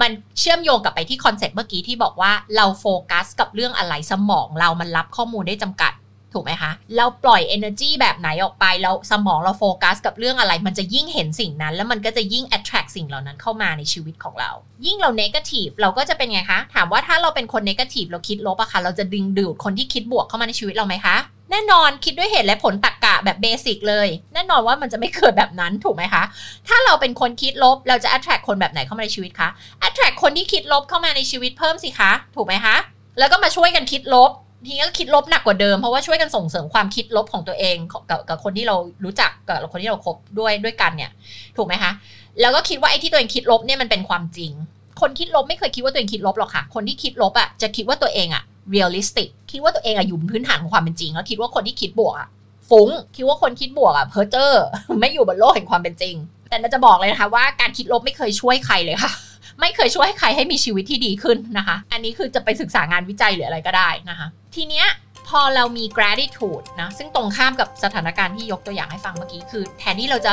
[0.00, 5.92] มันเชื่อมโยงกลับไปที่ concept เมื่อกี้ที่บอกว่าเราโฟกัสกับเรื่องอะไรสมองเรามันรับข้อมูลได้จำกัด
[6.34, 14.50] ถูกไหมคะ เราปล่อย energy แบบไหนออกไปแล้วสมองเราโฟกัสกับเรื่องอะไร มันจะยิ่งเห็นสิ่งนั้น แล้วมันก็จะยิ่ง attract สิ่งเหล่านั้นเข้ามาในชีวิตของเรา
[14.86, 21.16] ยิ่งเรา negative เราก็จะเป็นไงคะ ถามว่าถ้าเราเป็นคน negative เราคิดลบอะคะเราจะดึงดูดคนที่คิดบวกเข้ามาในชีวิตเราไหมคะ
[21.50, 26.22] แน่นอนคิดด้วยเหตุและผลตรรกะแบบ basic เลย แน่นอนว่ามันจะไม่เกิดแบบนั้นถูกไหมคะ
[26.68, 29.48] ถ้าเราเป็นคนคิดลบเราจะ attract คนแบบไหนเข้ามาในชีวิตคะ
[29.86, 32.76] attract คนที่คิดลบเข้ามาในชีวิตเพิ่มสิคะ ถูกไหมคะ
[33.18, 34.30] แล้วก็มาช่วยกันคิดลบ
[34.66, 37.76] ทีนี้ก็คิดลบหนักกว่าเดิมเพราะว่าช่วยกันส่งเสริมความคิดลบของตัวเอง
[38.10, 41.10] กับกับคนที่เรารู้จักกับคนที่เราคบด้วยด้วยกันเนี่ย
[41.56, 41.92] ถูกไหมคะ
[42.40, 44.52] แล้วก็คิดว่าไอ้ที่ตัวเองคิดลบเนี่ยมันเป็นความจริง
[45.00, 48.42] คนคิดลบไม่เคยคิดว่าตัวเองคิดลบหรอกค่ะ คนที่คิดลบอะจะคิดว่าตัวเองอะ
[48.74, 52.28] realistic คิดว่าตัวเองอะอยู่บนพื้นฐานของความเป็นจริง แล้วคิดว่าคนที่คิดบวกอะ
[52.70, 54.64] ฟุ้งคิดว่าคนคิดบวกอะเพอเจอร์
[55.00, 56.14] ไม่อยู่บนโลกแห่งความเป็นจริง
[56.48, 59.12] แต่เราจะบอกเลยนะคะว่าการคิดลบไม่เคยช่วยใครเลยค่ะ
[59.60, 64.88] ไม่เคยช่วยให้ใครให้มีชีวิตที่ดีขึ้นนะคะ อันนี้คือจะไปศึกษางานวิจัยหรืออะไรก็ได้นะคะ ทีเนี้ย
[65.28, 70.32] พอเรามี gratitude นะซึ่งตรงข้ามกับสถานการณ์ที่ยกตัวอย่างให้ฟังเมื่อกี้คือ แทนที่เราจะ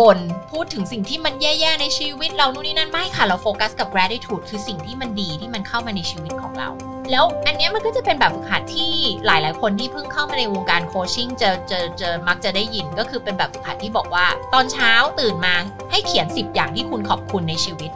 [0.00, 0.18] บ่น
[0.52, 6.68] พูดถึงสิ่งที่มันแย่ๆในชีวิตเรานู่นนี่นั่นไม่ค่ะ เราโฟกัสกับ gratitude คือสิ่งที่มันดีที่มันเข้ามาในชีวิตของเรา
[7.10, 8.92] แล้วอันเนี้ยมันก็จะเป็นแบบฝึกหัดที่
[9.26, 15.54] หลายๆ คนที่เพิ่งเข้ามาในวงการโคชชิ่งจะจะจะมักจะได้ยินก็คือเป็นแบบฝึกหัดที่บอกว่า ตอนเช้าตื่นมา
[15.90, 17.90] ให้เขียน 10 อย่างที่คุณขอบคุณในชีวิต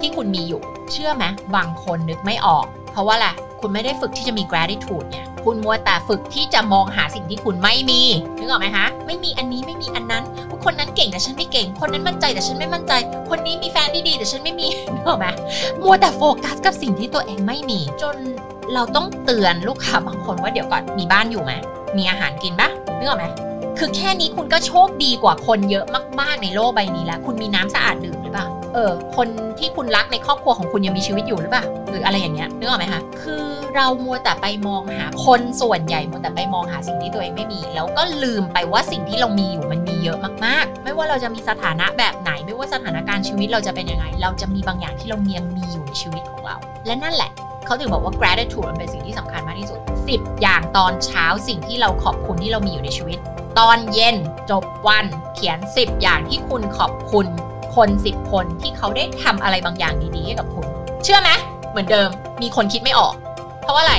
[0.00, 0.62] ที่คุณมีอยู่
[0.92, 1.24] เชื่อไหม
[1.56, 8.02] บางคนนึกไม่ออก เพราะว่าแหละไรคุณไม่ได้ฝึกที่จะมี gratitude เนี่ยคุณมัวแต่ฝึกที่จะมองหาสิ่งที่คุณไม่มี
[8.38, 10.24] นึกออกไหมคะไม่มีอันนี้ไม่มีอันนั้น
[10.64, 12.92] คนนั้นเก่งแต่ฉันไม่เก่ง คนนั้นมั่นใจแต่ฉันไม่มั่นใจ
[13.30, 15.26] คนนี้มีแฟนที่ดีแต่ฉันไม่มีนึกออกไหม
[15.82, 18.16] มัวแต่โฟกัสกับสิ่งที่ตัวเองไม่มี จน
[18.74, 21.52] เราต้องเตือนลูกค้าบางคนว่าเดี๋ยวก่อนมีบ้านอยู่ไหม
[21.96, 23.26] มีอาหารกินปะนึกออกไหม
[23.78, 25.86] คือแค่นี้คุณก็โชคดีกว่าคนเยอะ
[26.20, 47.30] มาก ๆ ในโลกใบนี้แล้ว คุณมีน้ำสะอาดดื่มหรือเปล่า เออ คนที่คุณรักในครอบครัวของคุณยังมีชีวิตอยู่หรือเปล่า หรืออะไรอย่างเงี้ยนึกออกไหมคะ คือเรามัวแต่ไปมองหาคนส่วนใหญ่มัวแต่ไปมองหาสิ่งที่ตัวเองไม่มี แล้วก็ลืมไปว่าสิ่งที่เรามีอยู่มันมีเยอะมาก ๆ ไม่ว่าเราจะมีสถานะแบบไหน ไม่ว่าสถานการณ์ชีวิตเราจะเป็นยังไง เราจะมีบางอย่างที่เรายังมีอยู่ในชีวิตของเรา และนั่นแหละ
[47.66, 49.78] เขาถึงบอกว่า gratitude มันเป็นสิ่งที่สำคัญมากที่สุด
[50.10, 53.18] 10 อย่างตอนเช้าสิ่งที่เราขอบคุณที่เรามีอยู่ในชีวิต
[53.58, 54.16] ตอนเย็น
[54.50, 57.26] จบวันเขียน 10 อย่างที่คุณขอบคุณ
[57.76, 60.66] คน 10 คนที่เขาได้ทำอะไรบางอย่างดีๆให้กับคุณ
[61.04, 61.30] เชื่อไหม
[61.70, 62.08] เหมือนเดิม
[62.42, 63.14] มีคนคิดไม่ออก
[63.62, 63.96] เพราะว่าอะไร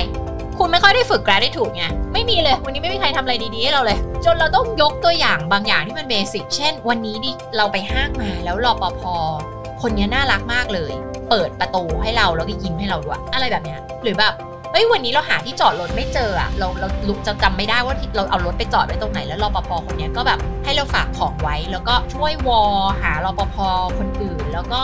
[0.58, 9.02] คุณไม่ค่อยได้ฝึก gratitude ไงไม่มีเลย วันนี้ไม่มีใครทำอะไรดีๆให้เราเลย จนเราต้องยกตัวอย่างบางอย่างที่มันเบสิกเช่น วันนี้ดิเราไปห้างมาแล้วรอปภ
[9.82, 10.92] คนนี้น่ารักมากเลย
[11.30, 14.34] เปิดประตูให้เราแล้วก็ยิ้มให้เราด้วยอะไรแบบนี้หรือแบบ
[14.72, 22.60] เอ้ยวันนี้เราหาที่จอดรถไม่เจออะเราเราลุกจะจำไม่ได้ว่าเราเอารถไปจอดไว้ตรงไหนแล้วรปภคนนี้ก็แบบให้เราฝากของไว้ แล้วก็ช่วยวอ
[23.00, 23.56] หารปภ
[23.98, 24.82] คนอื่น แล้วก็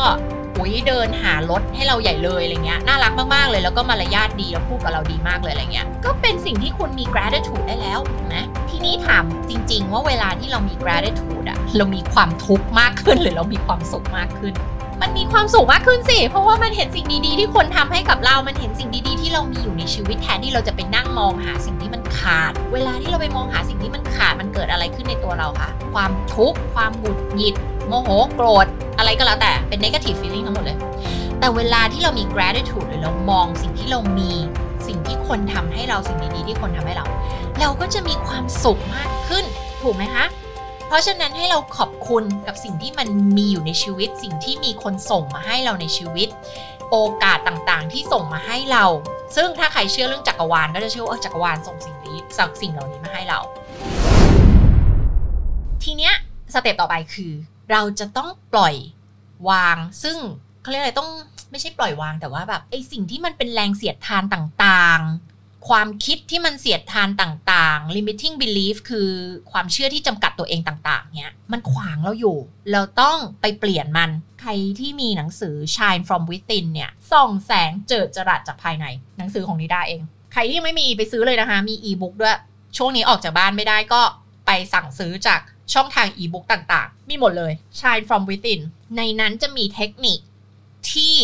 [0.58, 8.00] อุ้ยเดินหารถให้เราใหญ่เลยอะไรเงี้ยน่ารักมากๆเลยแล้วก็มารยาทดีแล้วพูดกับเราดีมากเลยอะไรเงี้ยก็เป็นสิ่งที่คุณมี gratitude ได้แล้ว
[8.34, 14.54] นะทีนี้ถามจริง ๆ ว่าเวลาที่เรามี gratitude อะเรามีความทุกข์มากขึ้นหรือเรามีความสุขมากขึ้น
[15.02, 27.54] มันมีความสุขมากขึ้นสิ เพราะว่ามันเห็นสิ่งดีๆ ที่คนทำให้กับเรา มันเห็นสิ่งดีๆ ที่เรามีอยู่ในชีวิตแทนที่เราจะไปนั่งมองหาสิ่งที่มันขาด เวลาที่เราไปมองหาสิ่งที่มันขาดมันเกิดอะไรขึ้นในตัวเราคะ ความทุกข์ ความหงุดหงิด
[27.88, 28.66] โมโห โกรธ
[28.98, 30.78] อะไรก็แล้วแต่ เป็น negative feeling ทั้งหมดเลย
[31.38, 34.32] แต่เวลาที่เรามี gratitude หรือเรามองสิ่งที่เรามี
[34.86, 37.06] สิ่งที่คนทำให้เรา สิ่งดีๆ ที่คนทำให้เรา
[37.60, 39.44] เราก็จะมีความสุขมากขึ้น
[39.82, 40.24] ถูกไหมคะ
[40.94, 46.28] ราะฉะนั้นให้เราขอบคุณกับสิ่งที่มันมีอยู่ในชีวิต สิ่งที่มีคนส่งมาให้เราในชีวิต
[46.90, 48.84] โอกาสต่างๆ ที่ส่งมาให้เรา
[49.36, 53.40] ซึ่งถ้าใครเชื่อเรื่องจักรวาลก็จะเชื่อว่าจักรวาลส่งสิ่งนี้สั่งสิ่งเหล่านี้มาให้เรา
[55.82, 56.14] ทีเนี้ย
[56.54, 57.32] สเต็ปต่อไปคือ
[57.70, 58.74] เราจะต้องปล่อย
[59.50, 60.16] วาง ซึ่ง
[60.62, 61.10] เขาเรียกอะไรต้อง
[61.50, 65.33] ไม่ใช่ปล่อยวางแต่ว่าแบบไอสิ่งที่มันเป็นแรงเสียดทานต่างๆ
[65.68, 69.10] ความคิดที่มันเสียดทานต่างๆ limiting belief คือ
[69.52, 72.38] ความเชื่อที่จำกัดตัวเองต่างๆ เนี่ย มันขวางเราอยู่
[72.72, 74.50] เราต้องไปเปลี่ยนมัน ใคร
[74.80, 78.86] ที่มีหนังสือ shine from within เนี่ย ส่องแสงเจิดจรัสจากภายใน
[79.18, 82.38] หนังสือของนิดาเอง ใครที่ยังไม่มีไปซื้อเลยนะคะ มีอีบุ๊กด้วย
[82.76, 84.02] ช่วงนี้ออกจากบ้านไม่ได้ก็
[84.46, 85.40] ไปสั่งซื้อจาก
[85.74, 88.60] ช่องทางอีบุ๊กต่างๆ มีหมดเลย shine from within
[88.96, 90.18] ในนั้นจะมีเทคนิค
[90.92, 91.16] ที่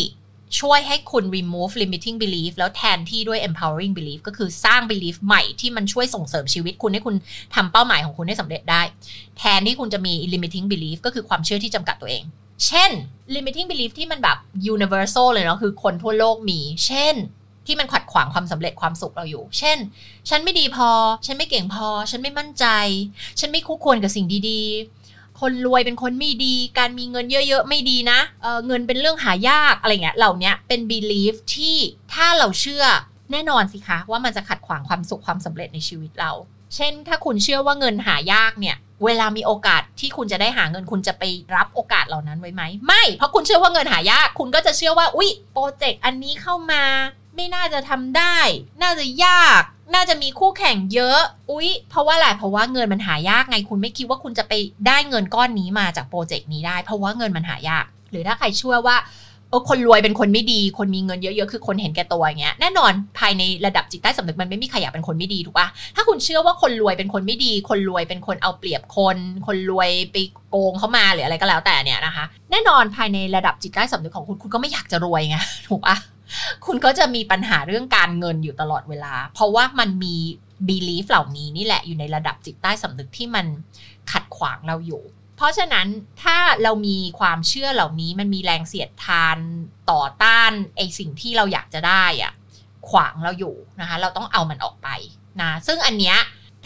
[0.59, 7.15] ช่วยให้คุณ remove limiting belief แล้วแทนที่ด้วย empowering belief ก็คือสร้าง belief ใหม่ที่มันช่วยส่งเสริมชีวิตคุณให้คุณ
[7.55, 8.83] ทำเป้าหมายของคุณให้สำเร็จได้
[9.39, 12.25] แทนที่คุณจะมี limiting belief ก็คือความเชื่อที่จำกัดตัวเอง
[12.67, 12.91] เช่น
[13.35, 14.39] limiting belief ที่มันแบบ
[14.75, 17.17] universal เลยเนาะคือคนทั่วโลกมี เช่น
[17.67, 19.79] ที่มันขัดขวางความสำเร็จความสุขเราอยู่ เช่น
[20.29, 20.91] ฉันไม่ดีพอ
[21.27, 22.67] ฉันไม่เก่งพอ ฉันไม่มั่นใจ
[23.41, 25.00] ฉันไม่คู่ควรกับสิ่งดีๆ
[25.41, 31.77] คนรวยเป็นคนไม่ดี การมีเงินเยอะๆ ไม่ดีนะเเงินเป็นเรื่องหายากอะไรเงี้ยเหล่านี้เป็น belief ที่
[32.15, 32.85] ถ้าเราเชื่อ
[33.33, 36.33] แน่นอนสิคะ ว่ามันจะขัดขวางความสุขความสำเร็จในชีวิตเรา
[36.77, 41.23] เช่น ถ้าคุณเชื่อว่าเงินหายากเนี่ยเวลามีโอกาสที่คุณจะได้หาเงินคุณจะไป
[41.57, 46.83] รับโอกาสเหล่านั้นไว้ไหม ไม่ เพราะคุณเชื่อว่าเงินหายาก คุณก็จะเชื่อว่า อุ๊ย โปรเจกต์อันนี้เข้ามา
[47.35, 48.39] ไม่น่าจะทำได้
[48.83, 49.63] น่าจะยาก
[49.95, 51.19] น่าจะมีคู่แข่งเยอะ
[51.51, 54.53] อุ๊ย เพราะว่าอะไร เพราะว่าเงินมันหายากไง คุณไม่คิดว่าคุณจะไป
[54.87, 58.97] ได้เงินก้อนนี้มาจากโปรเจกต์นี้ได้ เพราะว่าเงินมันหายาก หรือถ้าใครเชื่อว่า
[59.51, 69.17] เออคนรวยเป็นคนไม่ดี คนมีเงินเยอะๆ คือคนเห็นแก่ตัวอย่างเงี้ย แน่นอนภายในระดับจิตใต้สำนึกมันไม่มีใครอยากเป็นคนไม่ดีถูกปะถ้าคุณเชื่อว่าคนรวยเป็นคนไม่ดี คนรวยเป็นคนเอาเปรียบคน
[69.47, 70.17] คนรวยไป
[70.51, 75.37] โกงเขามาหรืออะไรก็แล้วแต่เนี่ยนะคะ แน่นอนภายในระดับจิตใต้สำนึกของคุณคุณก็ไม่อยากจะรวยไง
[75.69, 75.97] ถูกปะ
[76.67, 80.17] คุณก็จะมีปัญหาเรื่องการเงินอยู่ตลอดเวลา เพราะว่ามันมี
[80.69, 83.47] belief เหล่านี้นี่แหละอยู่ในระดับจิตใต้สำนึกที่มัน
[84.13, 85.03] ขัดขวางเราอยู่
[85.37, 85.87] เพราะฉะนั้น
[86.23, 89.39] ถ้าเรามีความเชื่อเหล่านี้มันมีแรงเสียดทาน
[89.91, 92.33] ต่อต้านไอสิ่งที่เราอยากจะได้อะ
[92.91, 94.89] ขวางเราอยู่นะคะ เราต้องเอามันออกไป
[95.43, 96.17] นะซึ่งอันเนี้ย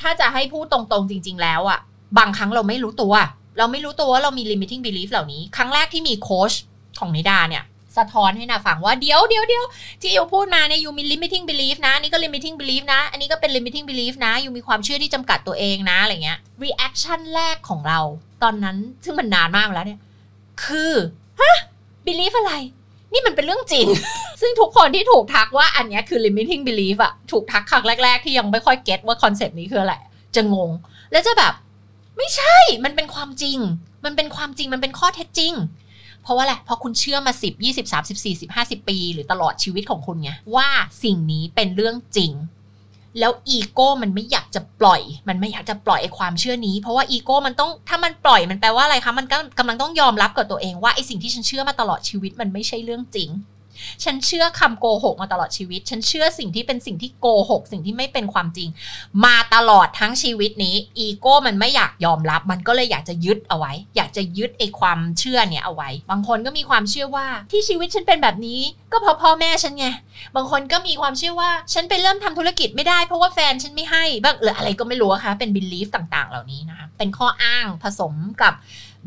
[0.01, 1.81] ถ้าจะให้พูดตรงๆจริง ๆ แล้วอะ
[2.19, 3.15] บางครั้งเราไม่รู้ตัว
[3.59, 6.53] เราไม่รู้ตัวว่าเรามี limiting belief เหล่านี้ ครั้งแรกที่มีโค้ช
[7.01, 7.65] ของนิดาเนี่ย
[7.97, 9.65] สะท้อนให้นาฟังว่าเดี๋ยวเดี๋ยวเดี๋ยว
[10.03, 18.01] ที่ยูพูดมาเนี่ยยูมี limiting belief นะนี่ก็ limiting belief นะ อันนี้ก็เป็น limiting belief นะยูมีความเชื่อที่จำกัดตัวเองนะอะไรเงี้ย reaction แรกของเรา
[18.43, 20.01] ตอนนั้นซึ่งมันนานมากแล้วเนี่ย
[20.65, 20.93] คือ
[21.41, 21.57] ฮะ
[22.07, 22.55] belief อะไร
[23.13, 23.87] นี่มันเป็นเรื่องจริง
[24.41, 29.95] ซึ่งทุกคนที่ถูกทักว่าอันนี้คือ limiting belief อะถูกทักครั้งแรก ๆ ที่ยังไม่ค่อยเก็ตว่าคอนเซปต์นี้คืออะไร
[30.35, 30.71] จะงง
[31.13, 31.53] แล้วจะแบบ
[32.19, 33.59] ไม่ใช่มันเป็นความจริง
[34.05, 35.53] มันเป็นความจริงมันเป็นข้อเท็จจริง
[36.25, 40.69] เพราะว่าอะไรเพราะคุณเชื่อมา 10 20 30 40 50 ปี หรือตลอดชีวิตของคุณไงว่า
[41.03, 42.33] สิ่งนี้เป็นเรื่องจริง
[43.19, 53.31] แล้วอีโก้มันไม่อยากจะปล่อย มันไม่อยากจะปล่อยไอ้ความเชื่อนี้ เพราะว่าอีโก้มันต้องถ้ามันปล่อยมันแปลว่าอะไรคะมันก็กำลังต้องยอมรับกับตัวเองว่าไอ้สิ่งที่ฉันเชื่อมาตลอดชีวิตมันไม่ใช่เรื่องจริง
[54.05, 58.69] ฉันเชื่อคำโกหกมาตลอดชีวิต ฉันเชื่อสิ่งที่เป็นสิ่งที่โกหก สิ่งที่ไม่เป็นความจริง
[59.25, 68.61] มาตลอดทั้งชีวิตนี้ อีโก้มันไม่อยากยอมรับ มันก็เลยอยากจะยึดเอาไว้ อยากจะยึดไอ้ความเชื่อเนี่ยเอาไว้ บางคนก็มีความเชื่อว่าที่ชีวิตฉันเป็นแบบนี้
[68.93, 69.87] ก็เพราะพ่อแม่ฉันไง
[70.37, 78.55] บางคนก็มีความเชื่อว่า ฉันไปเริ่มทำธุรกิจไม่ได้เพราะว่าแฟนฉันไม่ให้บ้างหรืออะไรก็ไม่รู้อะคะเป็น belief ต่างๆ เหล่านี้นะคะเป็นข้ออ้างผสมกับ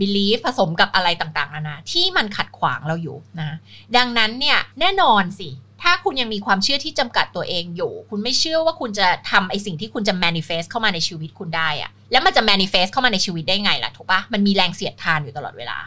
[0.02, 3.58] belief ผสมกับอะไรต่างๆนานาที่มันขัดขวางเราอยู่นะ
[3.98, 5.50] ดังนั้นเนี่ยแน่นอนสิ
[5.84, 15.78] ถ้าคุณยังมีความเชื่อที่จำกัดตัวเองอยู่ คุณไม่เชื่อว่าคุณจะทำไอสิ่งที่คุณจะ manifest เข้ามาในชีวิตคุณได้อะแล้วมันจะ manifest เข้ามาในชีวิตได้ไงล่ะถูกปะมันมีแรงเสียดทานอยู่ตลอดเวลา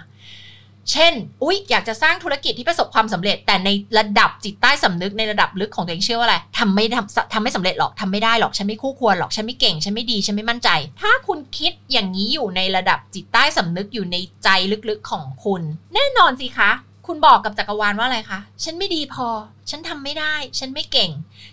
[0.91, 10.69] เช่น อุ๊ย อยากจะสร้างธุรกิจที่ประสบความสำเร็จ แต่ในระดับจิตใต้สำนึกในระดับลึกของตัวเองเชื่อว่าอะไรทำไม่ทำทำไม่สำเร็จหรอกทำไม่ได้หรอก ฉันไม่คู่ควรหรอก ฉันไม่เก่ง ฉันไม่ดี ฉันไม่มั่นใจ
[11.01, 14.49] ถ้าคุณคิดอย่างนี้อยู่ในระดับจิตใต้สำนึกอยู่ในใจ
[14.91, 15.63] ลึกๆของคุณ
[15.95, 16.71] แน่นอนสิคะ
[17.07, 19.27] คุณบอกกับจักรวาลว่าอะไรคะ ฉันไม่ดีพอ
[19.71, 21.11] ฉันทำไม่ได้ ฉันไม่เก่ง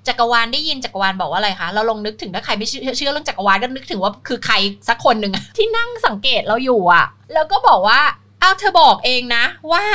[0.07, 4.55] จักรวาลได้ยินจักรวาลบอกว่าอะไรคะ เราลองนึกถึงถ้าใครไม่เชื่อเรื่องจักรวาลก็นึกถึงว่าคือใคร
[4.87, 7.99] สักคนหนึ่งที่นั่งสังเกตเราอยู่อะแล้วก็บอกว่า
[8.41, 9.85] เอาเธอบอกเองนะว่า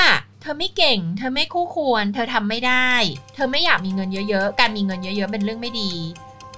[0.42, 2.90] เธอไม่เก่ง เธอไม่คู่ควร เธอทำไม่ได้
[3.34, 5.90] เธอไม่อยากมีเงินเยอะๆ การมีเงินเยอะ ๆ เป็นเรื่องไม่ดี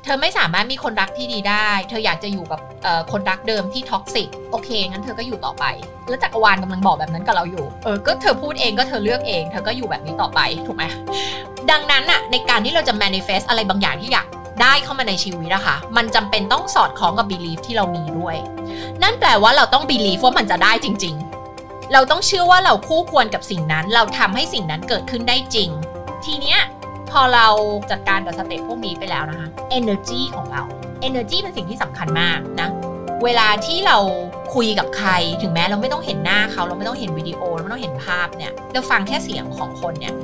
[0.05, 2.61] เธอไม่สามารถมีคนรักที่ดีได้ เธออยากจะอยู่กับ
[3.13, 5.65] คนรักเดิมที่ toxic โอเค งั้นเธอก็อยู่ต่อไป
[6.09, 10.85] แล้วจักรวาลกำลังบอกแบบนั้นกับเราอยู่ เออ ก็เธอพูดเองก็เธอเลือกเอง เธอก็อยู่แบบนี้ต่อไป ถูกไหม
[11.71, 14.27] ดังนั้นอะในการที่เราจะ manifest อะไรบางอย่างที่อยาก
[14.63, 18.37] ได้เข้ามาในชีวิตอะคะ มันจำเป็นต้องสอดคล้องกับ belief ที่เรามีด้วย
[19.03, 21.34] นั่นแปลว่าเราต้อง believe ว่ามันจะได้จริง ๆ
[21.93, 25.71] เราต้องเชื่อว่าเราคู่ควรกับสิ่งนั้น เราทำให้สิ่งนั้นเกิดขึ้นได้จริง
[26.25, 26.61] ทีเนี้ย
[27.11, 27.49] พอเรา
[27.91, 30.63] จัดการกับสเต็ปพวกนี้ไปแล้วนะคะ energy ของเรา
[31.09, 32.69] energy เป็นสิ่งที่สำคัญมากนะ
[33.25, 33.99] เวลาที่เรา
[34.55, 35.11] คุยกับใคร
[35.43, 40.15] ถึงแม้เราไม่ต้องเห็นหน้าเขาเราไม่ต้องเห็นวิดีโอเราไม่ต้องเห็นภาพเนี่ยเราฟังแค่เสียงของคนเนี่ย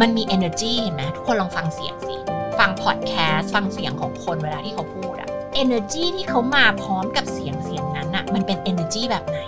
[0.00, 2.16] มันมี energy เห็นไหมทุกคนลองฟังเสียงสิ
[2.58, 5.28] ฟังพอดแคสต์ฟังเสียงของคนเวลาที่เขาพูดอะ
[5.62, 9.38] energy ที่เขามาพร้อมกับเสียงเสียงนั้นอะมันเป็น energy แบบไหน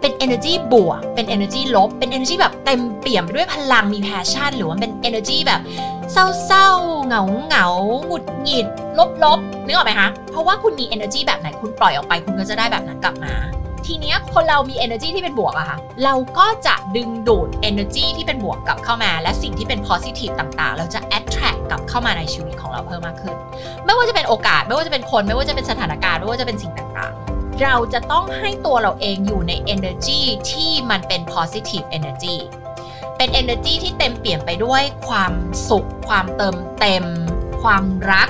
[0.00, 5.60] เป็น energy บวก เป็น energy ลบ เป็น energy แบบเต็มเปี่ยมด้วยพลังมี passion หรือว่าเป็น energy แบบ
[6.12, 7.66] เศร้าๆ เหงาเหงา
[8.06, 8.66] หงุดหงิด
[9.24, 13.34] ลบๆนึกออกไหมคะ เพราะว่าคุณมี energy แบบไหนคุณปล่อยออกไป คุณก็จะได้แบบนั้นกลับมา
[13.86, 23.36] ทีเนี้ยคนเรามี energy ที่เป็นบวกอะค่ะ เราก็จะดึงดูด energy ที่เป็นบวกกลับเข้ามา และสิ่งที่เป็น positive ต่างๆ เราจะ attract กลับเข้ามาในชีวิตของเราเพิ่มมากขึ้น
[23.84, 32.36] ไม่ว่าจะเป็นโอกาส ไม่ว่าจะเป็นคน ไม่ว่าจะเป็นสถานการณ์ ไม่ว่าจะเป็นสิ่งต่างๆ เราจะต้องให้ตัวเราเองอยู่ใน energy ที่มันเป็น positive energy
[33.16, 35.32] เป็น energy ที่เต็มเปี่ยมไปด้วยความ
[35.68, 37.04] สุข ความเติมเต็ม
[37.62, 38.28] ความรัก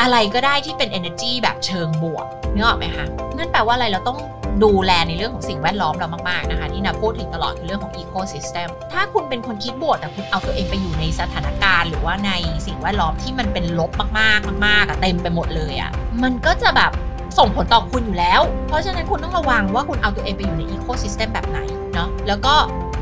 [0.00, 3.06] อะไรก็ได้ที่เป็น energy แบบเชิงบวกนึกออกไหมคะ
[3.36, 4.18] นั่นแปลว่าอะไรเราต้อง
[4.64, 12.32] ดูแลในเรื่องของสิ่งแวดล้อมเรามากๆนะคะที่นาพูดถึงตลอดคือเรื่องของ ecosystem ถ้าคุณเป็นคนคิดบวกแต่คุณเอาตัวเองไปอยู่ในสถานการณ์ หรือว่าใน
[12.66, 15.90] สิ่งแวดล้อมที่มันเป็นลบมากๆมากๆเต็มไปหมดเลยอะ
[16.22, 16.92] มันก็จะแบบ
[17.38, 21.58] ส่งผลต่อคุณอยู่แล้ว เพราะฉะนั้นคุณต้องระวังว่าคุณเอาตัวเองไปอยู่ใน ecosystem แบบไหน
[21.94, 22.54] เนาะแล้วก็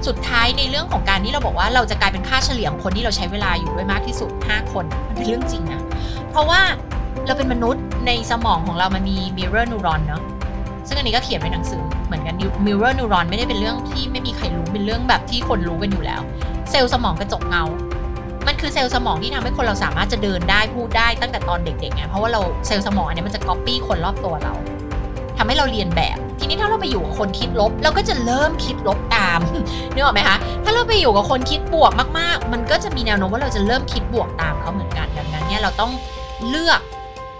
[0.06, 5.80] สุดท้ายในเรื่องของการที่เราบอกว่าเราจะกลายเป็นค่าเฉลี่ยของคนที่เราใช้เวลาอยู่ด้วยมากที่สุด 5 คน มันเป็นเรื่องจริงนะ
[6.30, 6.60] เพราะว่า
[7.26, 10.22] เราเป็นมนุษย์ในสมองของเรามันมี mirror neuron เนาะ
[10.88, 12.34] ซึ่งอันนี้ก็เขียนไว้ในหนังสือเหมือนกัน
[12.66, 16.20] mirror neuron ไม่ได้เป็นเรื่องที่ไม่มีใครรู้เป็นเรื่องแบบที่คนรู้กันอยู่แล้ว
[16.70, 17.64] เซลล์สมองกระจกเงา
[18.60, 24.54] คือเซลล์สมองที่ทำให้คนเราสามารถจะเดินได้พูดได้ตั้งแต่ตอนเด็กๆไงเพราะว่าเราเซลล์สมองอันนี้มันจะ copy คนรอบตัวเรา
[25.38, 29.40] ทำให้เราเรียนแบบ ทีนี้ถ้าเราไปอยู่กับคนคิดลบ เราก็จะเริ่มคิดลบตาม
[29.94, 35.92] นึกออกไหมคะถ้าเราไปอยู่กับคนคิดบวกมากๆ มันก็จะมีแนวโน้มว่าเราจะเริ่มคิดบวกตามเขาเหมือนกันดังนั้นเนี่ยเราต้อง
[36.48, 36.80] เลือก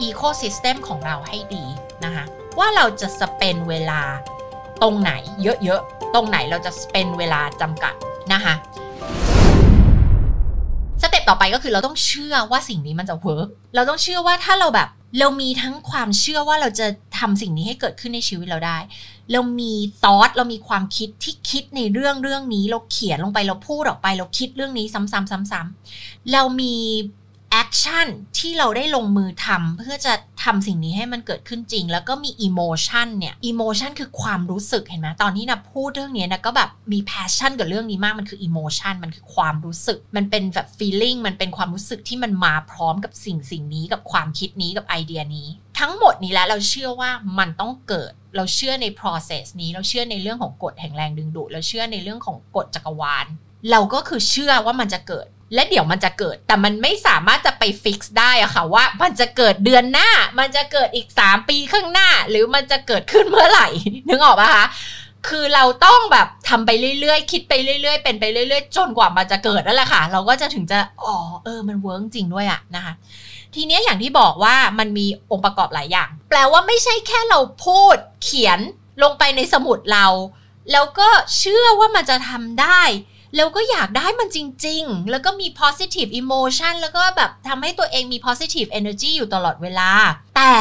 [0.01, 1.65] ecosystem ของเราให้ดี
[2.05, 2.25] นะคะ
[2.59, 4.03] ว่าเราจะ spend เวลา
[4.83, 7.95] ตรงไหนเยอะๆ ตรงไหนเราจะ spend เวลาจำกัด
[8.33, 8.55] นะคะ
[11.29, 14.89] ต่อไปก็คือเราต้องเชื่อว่าสิ่งนี้มันจะ work เราต้องเชื่อว่าถ้าเราแบบ
[15.19, 16.87] เรามีทั้งความเชื่อว่าเราจะ
[17.19, 18.79] ทำสิ่งนี้ให้เกิดขึ้นในชีวิตเราได้
[19.33, 26.75] เรามีthoughts เรามีความคิดที่คิดในเรื่องเรื่องนี้ เราเขียนลงไปเราพูดออกไป เราคิดเรื่องนี้ซ้ำๆซ้ำๆเรามี
[27.53, 28.07] action
[28.39, 30.13] ที่เราได้ลงมือทำเพื่อจะ
[30.45, 53.27] ทำสิ่งนี้ให้มันเกิดขึ้นจริง แล้วก็มี emotion เนี่ย emotion คือความรู้สึกเห็นไหมตอนที่นิดาพูดเรื่องนี้นะก็แบบมี passion กับเรื่องนี้มากมันคือ emotion มันคือความรู้สึก มันเป็นแบบ feeling มันเป็นความรู้สึกที่มันมาพร้อมกับสิ่งสิ่งนี้กับความคิดนี้กับไอเดียนี้ ทั้งหมดนี้แล้วเราเชื่อว่ามันต้องเกิดเราเชื่อใน process นี้เราเชื่อในเรื่องของกฎแห่งแรงดึงดูดเราเชื่อในเรื่องของกฎจักรวาล
[53.71, 63.69] เราก็คือเชื่อว่ามันจะเกิด และเดี๋ยวมันจะเกิด แต่มันไม่สามารถจะไปฟิกซ์ได้อะค่ะว่า มันจะเกิดเดือนหน้า มันจะเกิดอีก 3 ปีข้างหน้า หรือมันจะเกิดขึ้นเมื่อไหร่
[64.09, 64.67] นึกออกปะคะ
[65.29, 72.93] คือเราต้องแบบทำไปเรื่อยๆ คิดไปเรื่อยๆ เป็นไปเรื่อยๆ จนกว่ามันจะเกิดนั่นแหละค่ะ เราก็จะถึงจะ อ๋อ เออ มันเวิร์กจริงด้วยอะนะคะ
[73.55, 78.59] ทีนี้อย่างที่บอกว่ามันมีองค์ประกอบหลายอย่าง แปลว่าไม่ใช่แค่เราพูดเขียน
[79.03, 80.07] ลงไปในสมุดเรา
[80.73, 81.09] แล้วก็
[81.39, 82.81] เชื่อว่ามันจะทำได้
[83.37, 89.91] แล้วก็อยากได้มันจริง ๆ แล้วก็มี positive emotion แล้วก็แบบทำให้ตัวเองมี positive energy อยู่ตลอดเวลา
[90.37, 90.53] แต่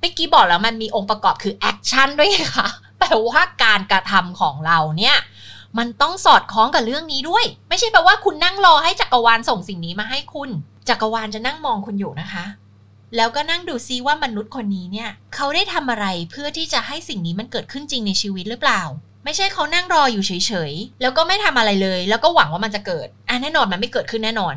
[0.00, 5.16] เมื่อกี้บอกแล้วมันมีองค์ประกอบคือ action ด้วยค่ะ แปลว่าการกระทำของเราเนี่ย
[5.78, 10.50] มันต้องสอดคล้องกับเรื่องนี้ด้วย ไม่ใช่แปลว่าคุณนั่งรอให้จักรวาลส่งสิ่งนี้มาให้คุณ
[10.88, 12.44] จักรวาลจะนั่งมองคุณอยู่นะคะ
[13.16, 18.82] แล้วก็นั่งดูซิว่ามนุษย์คนนี้เนี่ย เขาได้ทำอะไรเพื่อที่จะให้สิ่งนี้มันเกิดขึ้นจริงในชีวิตหรือเปล่า
[19.24, 20.32] ไม่ใช่เขานั่งรออยู่เฉ
[20.70, 24.54] ยๆ แล้วก็ไม่ทำอะไรเลย แล้วก็หวังว่ามันจะเกิด อะแน่นอนมันไม่เกิดขึ้นแน่นอน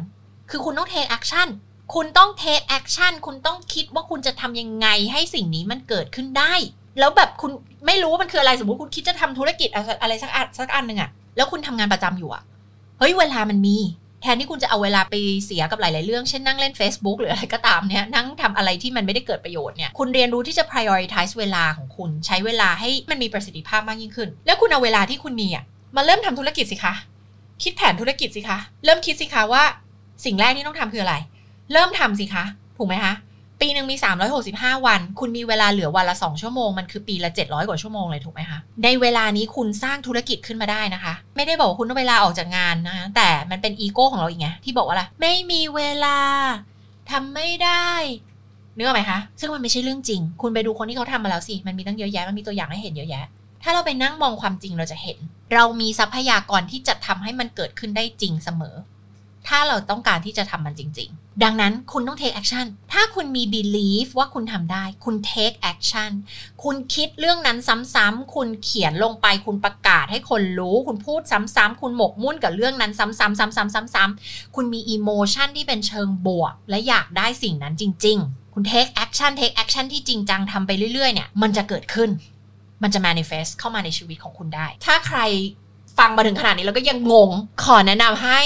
[0.49, 1.47] คือคุณต้อง take action
[1.93, 6.53] คุณต้อง take action คุณต้องคิดว่าคุณจะทำยังไงให้สิ่งนี้มันเกิดขึ้นได้
[6.99, 7.51] แล้วแบบคุณ
[7.85, 9.69] ไม่รู้ว่ามันคืออะไร สมมติคุณคิดจะทำธุรกิจ
[10.01, 12.43] อะไรสักอันสักอันหนึ่งอะแล้วคุณทำงานประจำอยู่อะ
[12.99, 13.77] เฮ้ยเวลามันมี
[14.27, 15.13] ทนที่คุณจะเอาเวลาไป
[15.45, 25.63] เสียกับหลาย ๆ เรื่อง เช่นนั่งเล่น Facebook หรืออะไรก็ตามเนี่ย นั่งทำอะไรที่มันไม่ได้เกิดประโยชน์เนี่ย คุณเรียนรู้ที่จะ prioritize เวลาของคุณ ใช้เวลาให้มันมีประสิทธิภาพมากยิ่งขึ้น แล้วคุณเอาเวลาที่คุณมีอะ
[25.95, 26.93] มาเริ่มทำธุรกิจสิคะ
[27.63, 29.63] คิดแผนธุรกิจสิคะ เริ่มคิดสิคะว่า
[30.25, 31.15] สิ่งแรกที่ต้องทำคืออะไร
[31.73, 32.43] เริ่มทำสิคะ
[32.77, 33.13] ถูกไหมคะ
[33.61, 33.95] ปีหนึ่งมี
[34.41, 46.17] 365 วัน คุณมีเวลาเหลือวันละ 2 ชั่วโมง มันคือปีละ 700 กว่าชั่วโมงเลยถูกไหมคะ ในเวลานี้คุณสร้างธุรกิจขึ้นมาได้นะคะ ไม่ได้บอกว่าคุณต้องเวลาออกจากงานนะคะแต่มันเป็นอีโก้ของเราอีกไงที่บอกว่าอะไร ไม่มีเวลา
[47.11, 47.89] ทำไม่ได้
[48.75, 53.25] เนื้ออกไหมคะ ซึ่งมันไม่ใช่เรื่องจริง คุณไปดูคนที่เขาทำมาแล้วสิ มันมีตั้งเยอะแยะ มันมีตัวอย่างให้เห็นเยอะแยะ
[53.63, 55.17] ถ้าเราไปนั่งมองความจริงเราจะเห็น
[55.53, 58.75] เรามีทรัพยากรที่จะทำให้มันเกิดขึ้นได้จริงเสมอ
[59.47, 66.11] ถ้าเราต้องการที่จะทำมันจริง ๆ ดังนั้นคุณต้อง take action ถ้าคุณมี belief ว่าคุณทำได้ คุณ take action
[66.63, 81.27] คุณคิดเรื่องนั้นซ้ำๆคุณเขียนลงไป คุณประกาศให้คนรู้ คุณพูดซ้ำๆคุณหมกมุ่นกับเรื่องนั้นซ้ำๆซ้ำๆๆๆ คุณมี emotion ที่เป็นเชิงบวก และอยากได้สิ่งนั้นจริง ๆ คุณ take action take action ที่จริงจังทำไปเรื่อยๆ เนี่ย
[81.41, 82.09] มันจะเกิดขึ้น
[82.83, 85.19] มันจะ manifest เข้ามาในชีวิตของคุณได้ ถ้าใคร
[85.97, 87.29] ฟังมาถึงขนาดนี้แล้วก็ยังงง
[87.63, 88.39] ขอแนะนำให้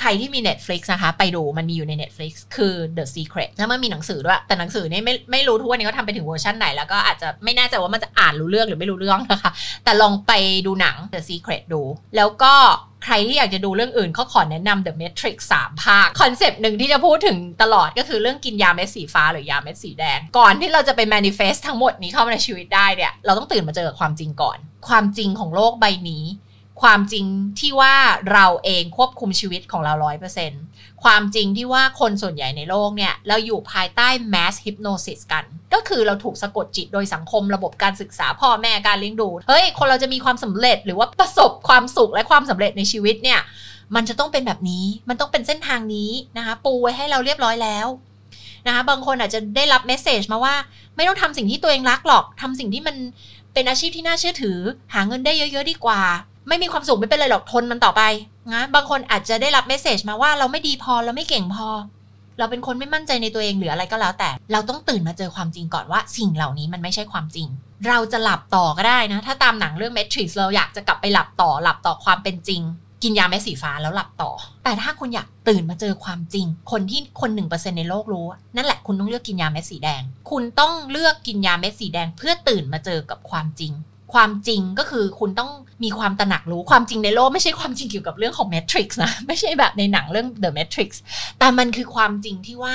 [0.00, 9.50] ใครที่มี Netflix นะคะ ไปดูมันมีอยู่ใน Netflix คือ The Secret แล้วมันมีหนังสือด้วย แต่หนังสือนี่ไม่ไม่รู้ทุกวันนี้เขาทำไปถึงเวอร์ชันไหน แล้วก็อาจจะไม่แน่ใจว่ามันจะอ่านรู้เรื่องหรือไม่รู้เรื่องนะคะ
[9.84, 10.32] แต่ลองไป
[10.66, 11.82] ดูหนัง The Secret ดู
[12.16, 12.54] แล้วก็
[13.04, 26.24] ใครที่อยากจะดูเรื่องอื่นเขาขอแนะนำ The Matrix 3 ภาค concept หนึ่งที่จะพูดถึงตลอดก็คือเรื่องกินยาเม็ดสีฟ้าหรือยาเม็ดสีแดง ก่อนที่เราจะไป manifest ทั้งหมดนี้เข้ามาในชีวิตได้เนี่ย เราต้องตื่นมาเจอกับความจริงก่อน ความจริงของโลกใบนี้
[26.82, 27.26] ความจริง
[27.60, 27.94] ที่ว่า
[28.32, 30.62] เราเองควบคุมชีวิตของเราร้อยเปอร์เซ็นต์
[31.04, 43.40] ความจริงที่ว่าคนส่วนใหญ่ในโลกเนี่ย เราอยู่ภายใต้ mass hypnosis กัน ก็คือเราถูกสะกดจิตโดยสังคมระบบการศึกษาพ่อแม่การเลี้ยงดู เฮ้ย คนเราจะมีความสำเร็จหรือว่าประสบความสุขและความสำเร็จในชีวิตเนี่ย
[43.94, 47.86] มันจะต้องเป็นแบบนี้ มันต้องเป็นเส้นทางนี้นะคะ ปูไว้ให้เราเรียบร้อยแล้ว
[48.66, 50.54] นะคะ บางคนอาจจะได้รับเมสเซจมาว่า
[50.96, 52.96] ไม่ต้องทำสิ่งที่ตัวเองรักหรอกทำสิ่งที่มัน
[53.54, 54.58] เป็นอาชีพที่น่าเชื่อถือ
[54.94, 56.02] หาเงินได้เยอะ ๆ ดีกว่า
[56.48, 58.02] ไม่มีความสุขไม่เป็นไรหรอกทนมันต่อไป
[58.54, 61.68] นะบางคนอาจจะได้รับเมสเซจมาว่าเราไม่ดีพอเราไม่เก่งพอ
[62.38, 67.48] เราเป็นคนไม่มั่นใจในตัวเองหรืออะไรก็แล้วแต่ เราต้องตื่นมาเจอความจริงก่อนว่าสิ่งเหล่านี้มันไม่ใช่ความจริง
[67.88, 72.62] เราจะหลับต่อก็ได้นะ ถ้าตามหนังเรื่อง Matrix เราอยากจะกลับไปหลับต่อหลับต่อความเป็นจริง
[73.02, 74.30] กินยาเม็ดสีฟ้าแล้วหลับต่อ
[74.64, 83.72] แต่ถ้าคุณอยากตื่นมาเจอความจริง คนที่คนหนึ่งเปอร์เซ็นในโลกรู้ นั่นแหละคุณต้องเลือกกินยาเม็ดสีแดง คุณต้องเลือกกินยาเม็ดสีแดง เพื่อตื่นมาเจอกับความจริง
[84.14, 85.50] ความจริงก็คือคุณต้อง
[85.84, 90.90] มีความตระหนักรู้ความจริงในโลกไม่ใช่ความจริงเกี่ยวกับเรื่องของ Matrix นะ ไม่ใช่แบบในหนังเรื่อง The Matrix
[91.38, 92.74] แต่มันคือความจริงที่ว่า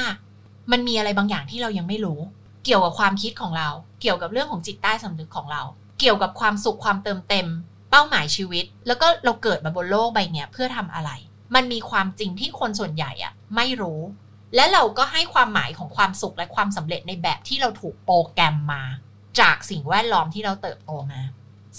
[0.72, 2.20] มันมีอะไรบางอย่างที่เรายังไม่รู้
[2.66, 3.70] เกี่ยวกับความคิดของเรา
[4.02, 5.62] เกี่ยวกับเรื่องของจิตใต้สำนึกของเรา
[6.00, 7.48] เกี่ยวกับความสุขความเติมเต็ม
[7.92, 11.12] เป้าหมายชีวิต แล้วก็เราเกิดมาบนโลกใบเนี้ยเพื่อทำอะไร
[11.56, 14.02] มันมีความจริงที่คนส่วนใหญ่อะไม่รู้
[14.56, 18.84] และเราก็ให้ความหมายของความสุขและความสำเร็จในแบบที่เราถูกโปรแกรมมา
[19.40, 21.22] จากสิ่งแวดล้อมที่เราเติบโตมา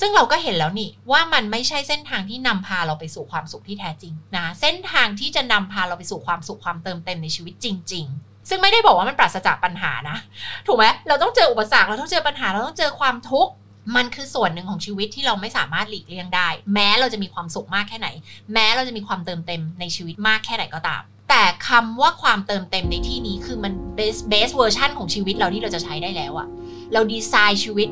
[0.01, 10.19] ซึ่งเราก็เห็นแล้วนี่ว่ามันไม่ใช่เส้นทางที่นำพาเราไปสู่ความสุขที่แท้จริงนะเส้นทางที่จะนำพาเราไปสู่ความสุขความเติมเต็มในชีวิตจริง ๆซึ่งไม่ได้บอกว่ามันปราศจากปัญหานะ
[10.67, 13.53] ถูกไหมเราต้องเจออุปสรรค เราต้องเจอปัญหา เราต้องเจอความทุกข์
[13.97, 18.09] มันคือส่วนหนึ่งของชีวิตที่เราไม่สามารถหลีกเลี่ยงได้ แม้เราจะมีความสุขมากแค่ไหน
[18.53, 26.49] แม้เราจะมีความเติมเต็มในชีวิตมากแค่ไหนก็ตาม แต่คำว่าความเติมเต็มในที่นี้คือมัน best best version ของชีวิตเราที่เราจะใช้ได้แล้วอะ
[26.93, 27.89] เราดีไซน์ชีวิต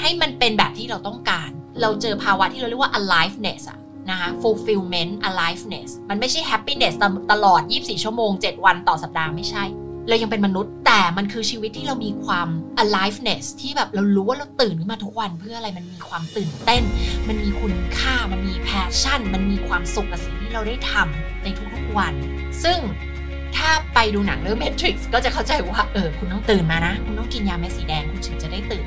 [0.00, 3.78] ให้มันเป็นแบบที่เราต้องการ เราเจอภาวะที่เราเรียกว่า aliveness อะ
[4.10, 9.64] นะคะ fulfillment aliveness มันไม่ใช่ happiness ตลอด 24 ชั่วโมง 7 วันต่อสัปดาห์ไม่ใช่
[10.08, 12.48] เรายังเป็นมนุษย์แต่มันคือชีวิตที่เรามีความ
[12.82, 16.82] aliveness ที่แบบเรารู้ว่าเราตื่นขึ้นมาทุกวันเพื่ออะไรมันมีความตื่นเต้น
[17.28, 22.14] มันมีคุณค่ามันมี passion มันมีความสุขกับสิ่งที่เราได้ทำในทุกๆวัน
[22.64, 22.78] ซึ่ง
[23.64, 28.86] ถ้าไปดูหนังเรื่อง Matrix ก็จะเข้าใจว่าเออคุณต้องตื่นมานะ คุณต้องกินยาเม็ดสีแดงคุณถึงจะได้ตื่น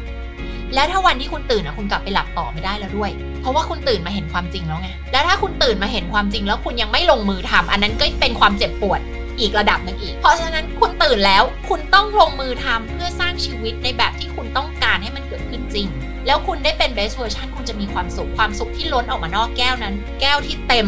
[0.74, 3.12] แล้วถ้าวันที่คุณตื่นอะคุณกลับไปหลับต่อไม่ได้แล้วด้วย
[3.42, 9.00] เพราะว่าคุณตื่นมาเห็นความจริงแล้วไงแล้วถ้าคุณตื่นมาเห็นความจริงแล้วคุณยังไม่ลงมือทำอันนั้นก็เป็นความเจ็บปวด
[9.40, 15.88] อีกระดับหนึ่งอีก เพราะฉะนั้นคุณตื่นแล้วคุณต้องลงมือทำเพื่อสร้างชีวิตในแบบที่คุณต้องการให้มันเกิดขึ้นจริง
[16.28, 20.88] แล้วคุณได้เป็น best version คุณจะมีความสุขความสุขที่ล้นออกมานอกแก้วนั้น แก้วที่เต็ม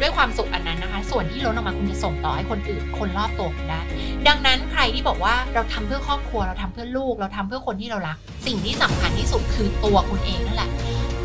[0.00, 3.80] ด้วยความสุขอันนั้นนะคะ ส่วนที่ล้นออกมาคุณจะส่งต่อให้คนอื่นคนรอบตัวคุณได้
[4.28, 10.70] ดังนั้นใครที่บอกว่าเราทำเพื่อครอบครัวเราทำเพื่อลูก เราทำเพื่อคนที่เรารัก สิ่งที่สำคัญที่สุดคือตัวคุณเองนั่นแหละ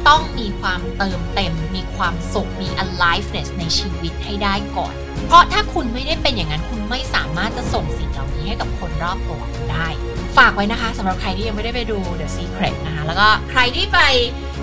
[0.08, 4.94] ต้องมีความเติมเต็ม มีความสุข มี aliveness ในชีวิตให้ได้ก่อน
[5.28, 9.88] เพราะถ้าคุณไม่ได้เป็นอย่างนั้น คุณไม่สามารถจะส่งสิ่งเหล่านี้ให้กับคนรอบตัวคุณได้
[10.38, 14.00] ฝากไว้นะคะสำหรับใครที่ยังไม่ได้ไปดู The Secret นะคะแล้วก็ใครที่ไป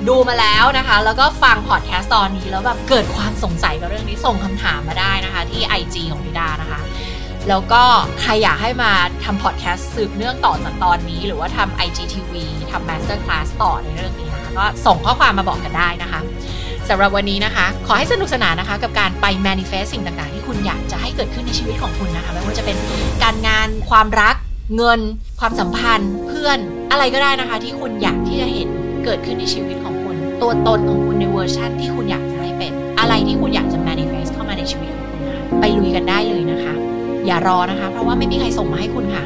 [0.09, 6.81] ดูมาแล้วนะคะ แล้วก็ฟังพอดแคสต์ตอนนี้แล้วแบบเกิดความสงสัยกับเรื่องนี้ส่งคำถามมาได้นะคะ ที่ IG ของนิดานะคะ
[7.49, 7.83] แล้วก็
[8.21, 8.93] ใครอยากให้มา
[9.25, 12.35] ทำพอดแคสต์สืบเนื่องต่อจากตอนนี้ หรือว่าทำ IGTV
[12.71, 16.21] ทำ Master Class ต่อในเรื่องนี้นะคะก็ส่งข้อความมาบอกกันได้นะคะ
[16.89, 22.77] สำหรับวันนี้นะคะ ขอให้สนุกสนานนะคะ กับการไป manifest สิ่งต่างๆ ที่คุณอยากจะให้เกิดขึ้นในชีวิตของคุณนะคะ ไม่ว่าจะเป็น
[23.23, 24.37] การงานความรัก
[24.77, 25.01] เงิน
[25.41, 26.59] ความสัมพันธ์ เพื่อน
[26.91, 28.69] อะไรก็ได้นะคะ ที่คุณอยากที่จะเห็น
[29.05, 36.75] เกิดขึ้นในชีวิตของคุณ ตัวตนของคุณในเวอร์ชั่นที่คุณอยากจะให้เป็น อะไรที่คุณอยากจะ manifest เข้ามาในชีวิตของคุณนะไปลุยกันได้เลยนะคะ
[37.27, 39.25] อย่ารอนะคะ เพราะว่าไม่มีใครส่งมาให้คุณค่ะ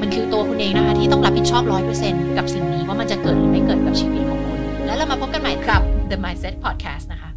[0.00, 7.31] มันคือตัวคุณเองนะคะที่ต้องรับผิดชอบร้อยเปอร์เซ็นกับสิ่งนี้ว่ามันจะเกิดหรือไม่เกิดกับชีวิตของคุณ แล้วเรามาพบกันใหม่ครับ The Mindset Podcast นะคะ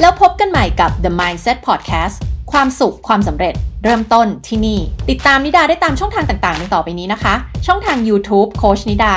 [0.00, 2.16] แล้วพบกันใหม่กับ The Mindset Podcast
[2.52, 4.80] ความสุขความสำเร็จเริ่มต้นที่นี่
[5.10, 7.34] ติดตามนิดาได้ตามช่องทางต่างๆในต่อไปนี้นะคะ
[7.66, 9.14] ช่องทาง YouTube โค้ชนิดา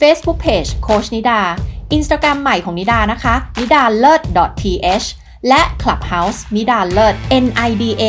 [0.00, 1.38] Facebook Page โค้ชนิดา
[1.96, 4.20] Instagram ใหม่ของนิดานะคะนิดาเลิศ
[4.62, 5.06] .th
[5.48, 7.14] และ Clubhouse นิดาเลิศ
[7.44, 8.04] N I D A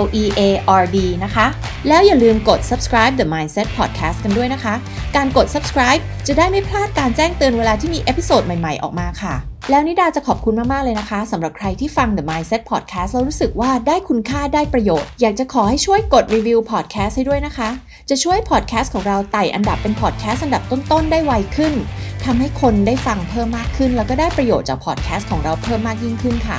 [0.00, 0.42] L E A
[0.82, 1.46] R D นะคะ
[1.88, 4.74] แล้วอย่าลืมกด subscribe The Mindset Podcast กันด้วยนะคะ
[5.16, 9.34] การกด subscribe จะได้ไม่พลาดการแจ้งเตือนเวลาที่มี episode ใหม่ๆ ออกมาค่ะ
[9.70, 17.68] แล้วนิดาจะขอบคุณมาก ๆ เลยนะคะสำหรับใครที่ฟัง The Mindset Podcast แล้วรู้สึกว่าได้คุณค่าได้ประโยชน์ อยากจะขอให้ช่วยกด review podcast ให้ด้วยนะคะ
[18.10, 21.74] จะช่วย podcast ของเราไต่อันดับเป็น podcast อันดับต้น ๆ ได้ไวขึ้น
[22.24, 26.58] ทำให้คนได้ฟังเพิ่มมากขึ้น แล้วก็ได้ประโยชน์จาก podcast ของเราเพิ่มมากยิ่งขึ้นค่ะ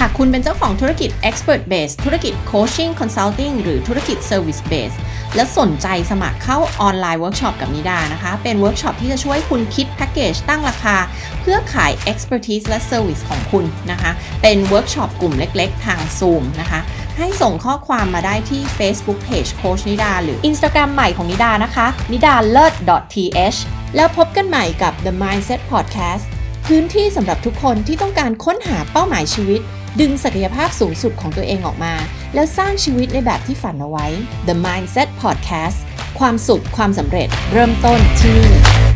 [0.00, 4.96] หากคุณเป็นเจ้าของธุรกิจ Expert Based ธุรกิจ Coaching Consulting หรือธุรกิจ Service Based
[5.34, 10.96] และสนใจสมัครเข้า online workshop กับนิดานะคะ เป็นเวิร์กช็อปที่จะช่วยคุณคิดแพ็กเกจตั้งราคา
[11.40, 14.10] เพื่อขาย Expertise และ Service ของคุณนะคะ
[14.42, 16.80] เป็นเวิร์กช็อปกลุ่มเล็ก ๆ ทาง Zoom นะคะ
[17.18, 22.72] ให้ส่งข้อความมาได้ที่ Facebook Page โค้ชนิดาหรือ Instagram ใหม่ของนิดานะคะนิดาเลิศ
[23.14, 23.58] .th
[23.96, 26.24] แล้วพบกันใหม่กับ The Mindset Podcast
[26.66, 29.60] พื้นที่สำหรับทุกคนที่ต้องการค้นหาเป้าหมายชีวิต
[30.00, 31.94] ดึงศักยภาพสูงสุดของตัวเองออกมา
[32.34, 34.06] แล้วสร้างชีวิตในแบบที่ฝันเอาไว้
[34.48, 35.78] The Mindset Podcast
[36.18, 38.91] ความสุขความสำเร็จเริ่มต้นที่นี่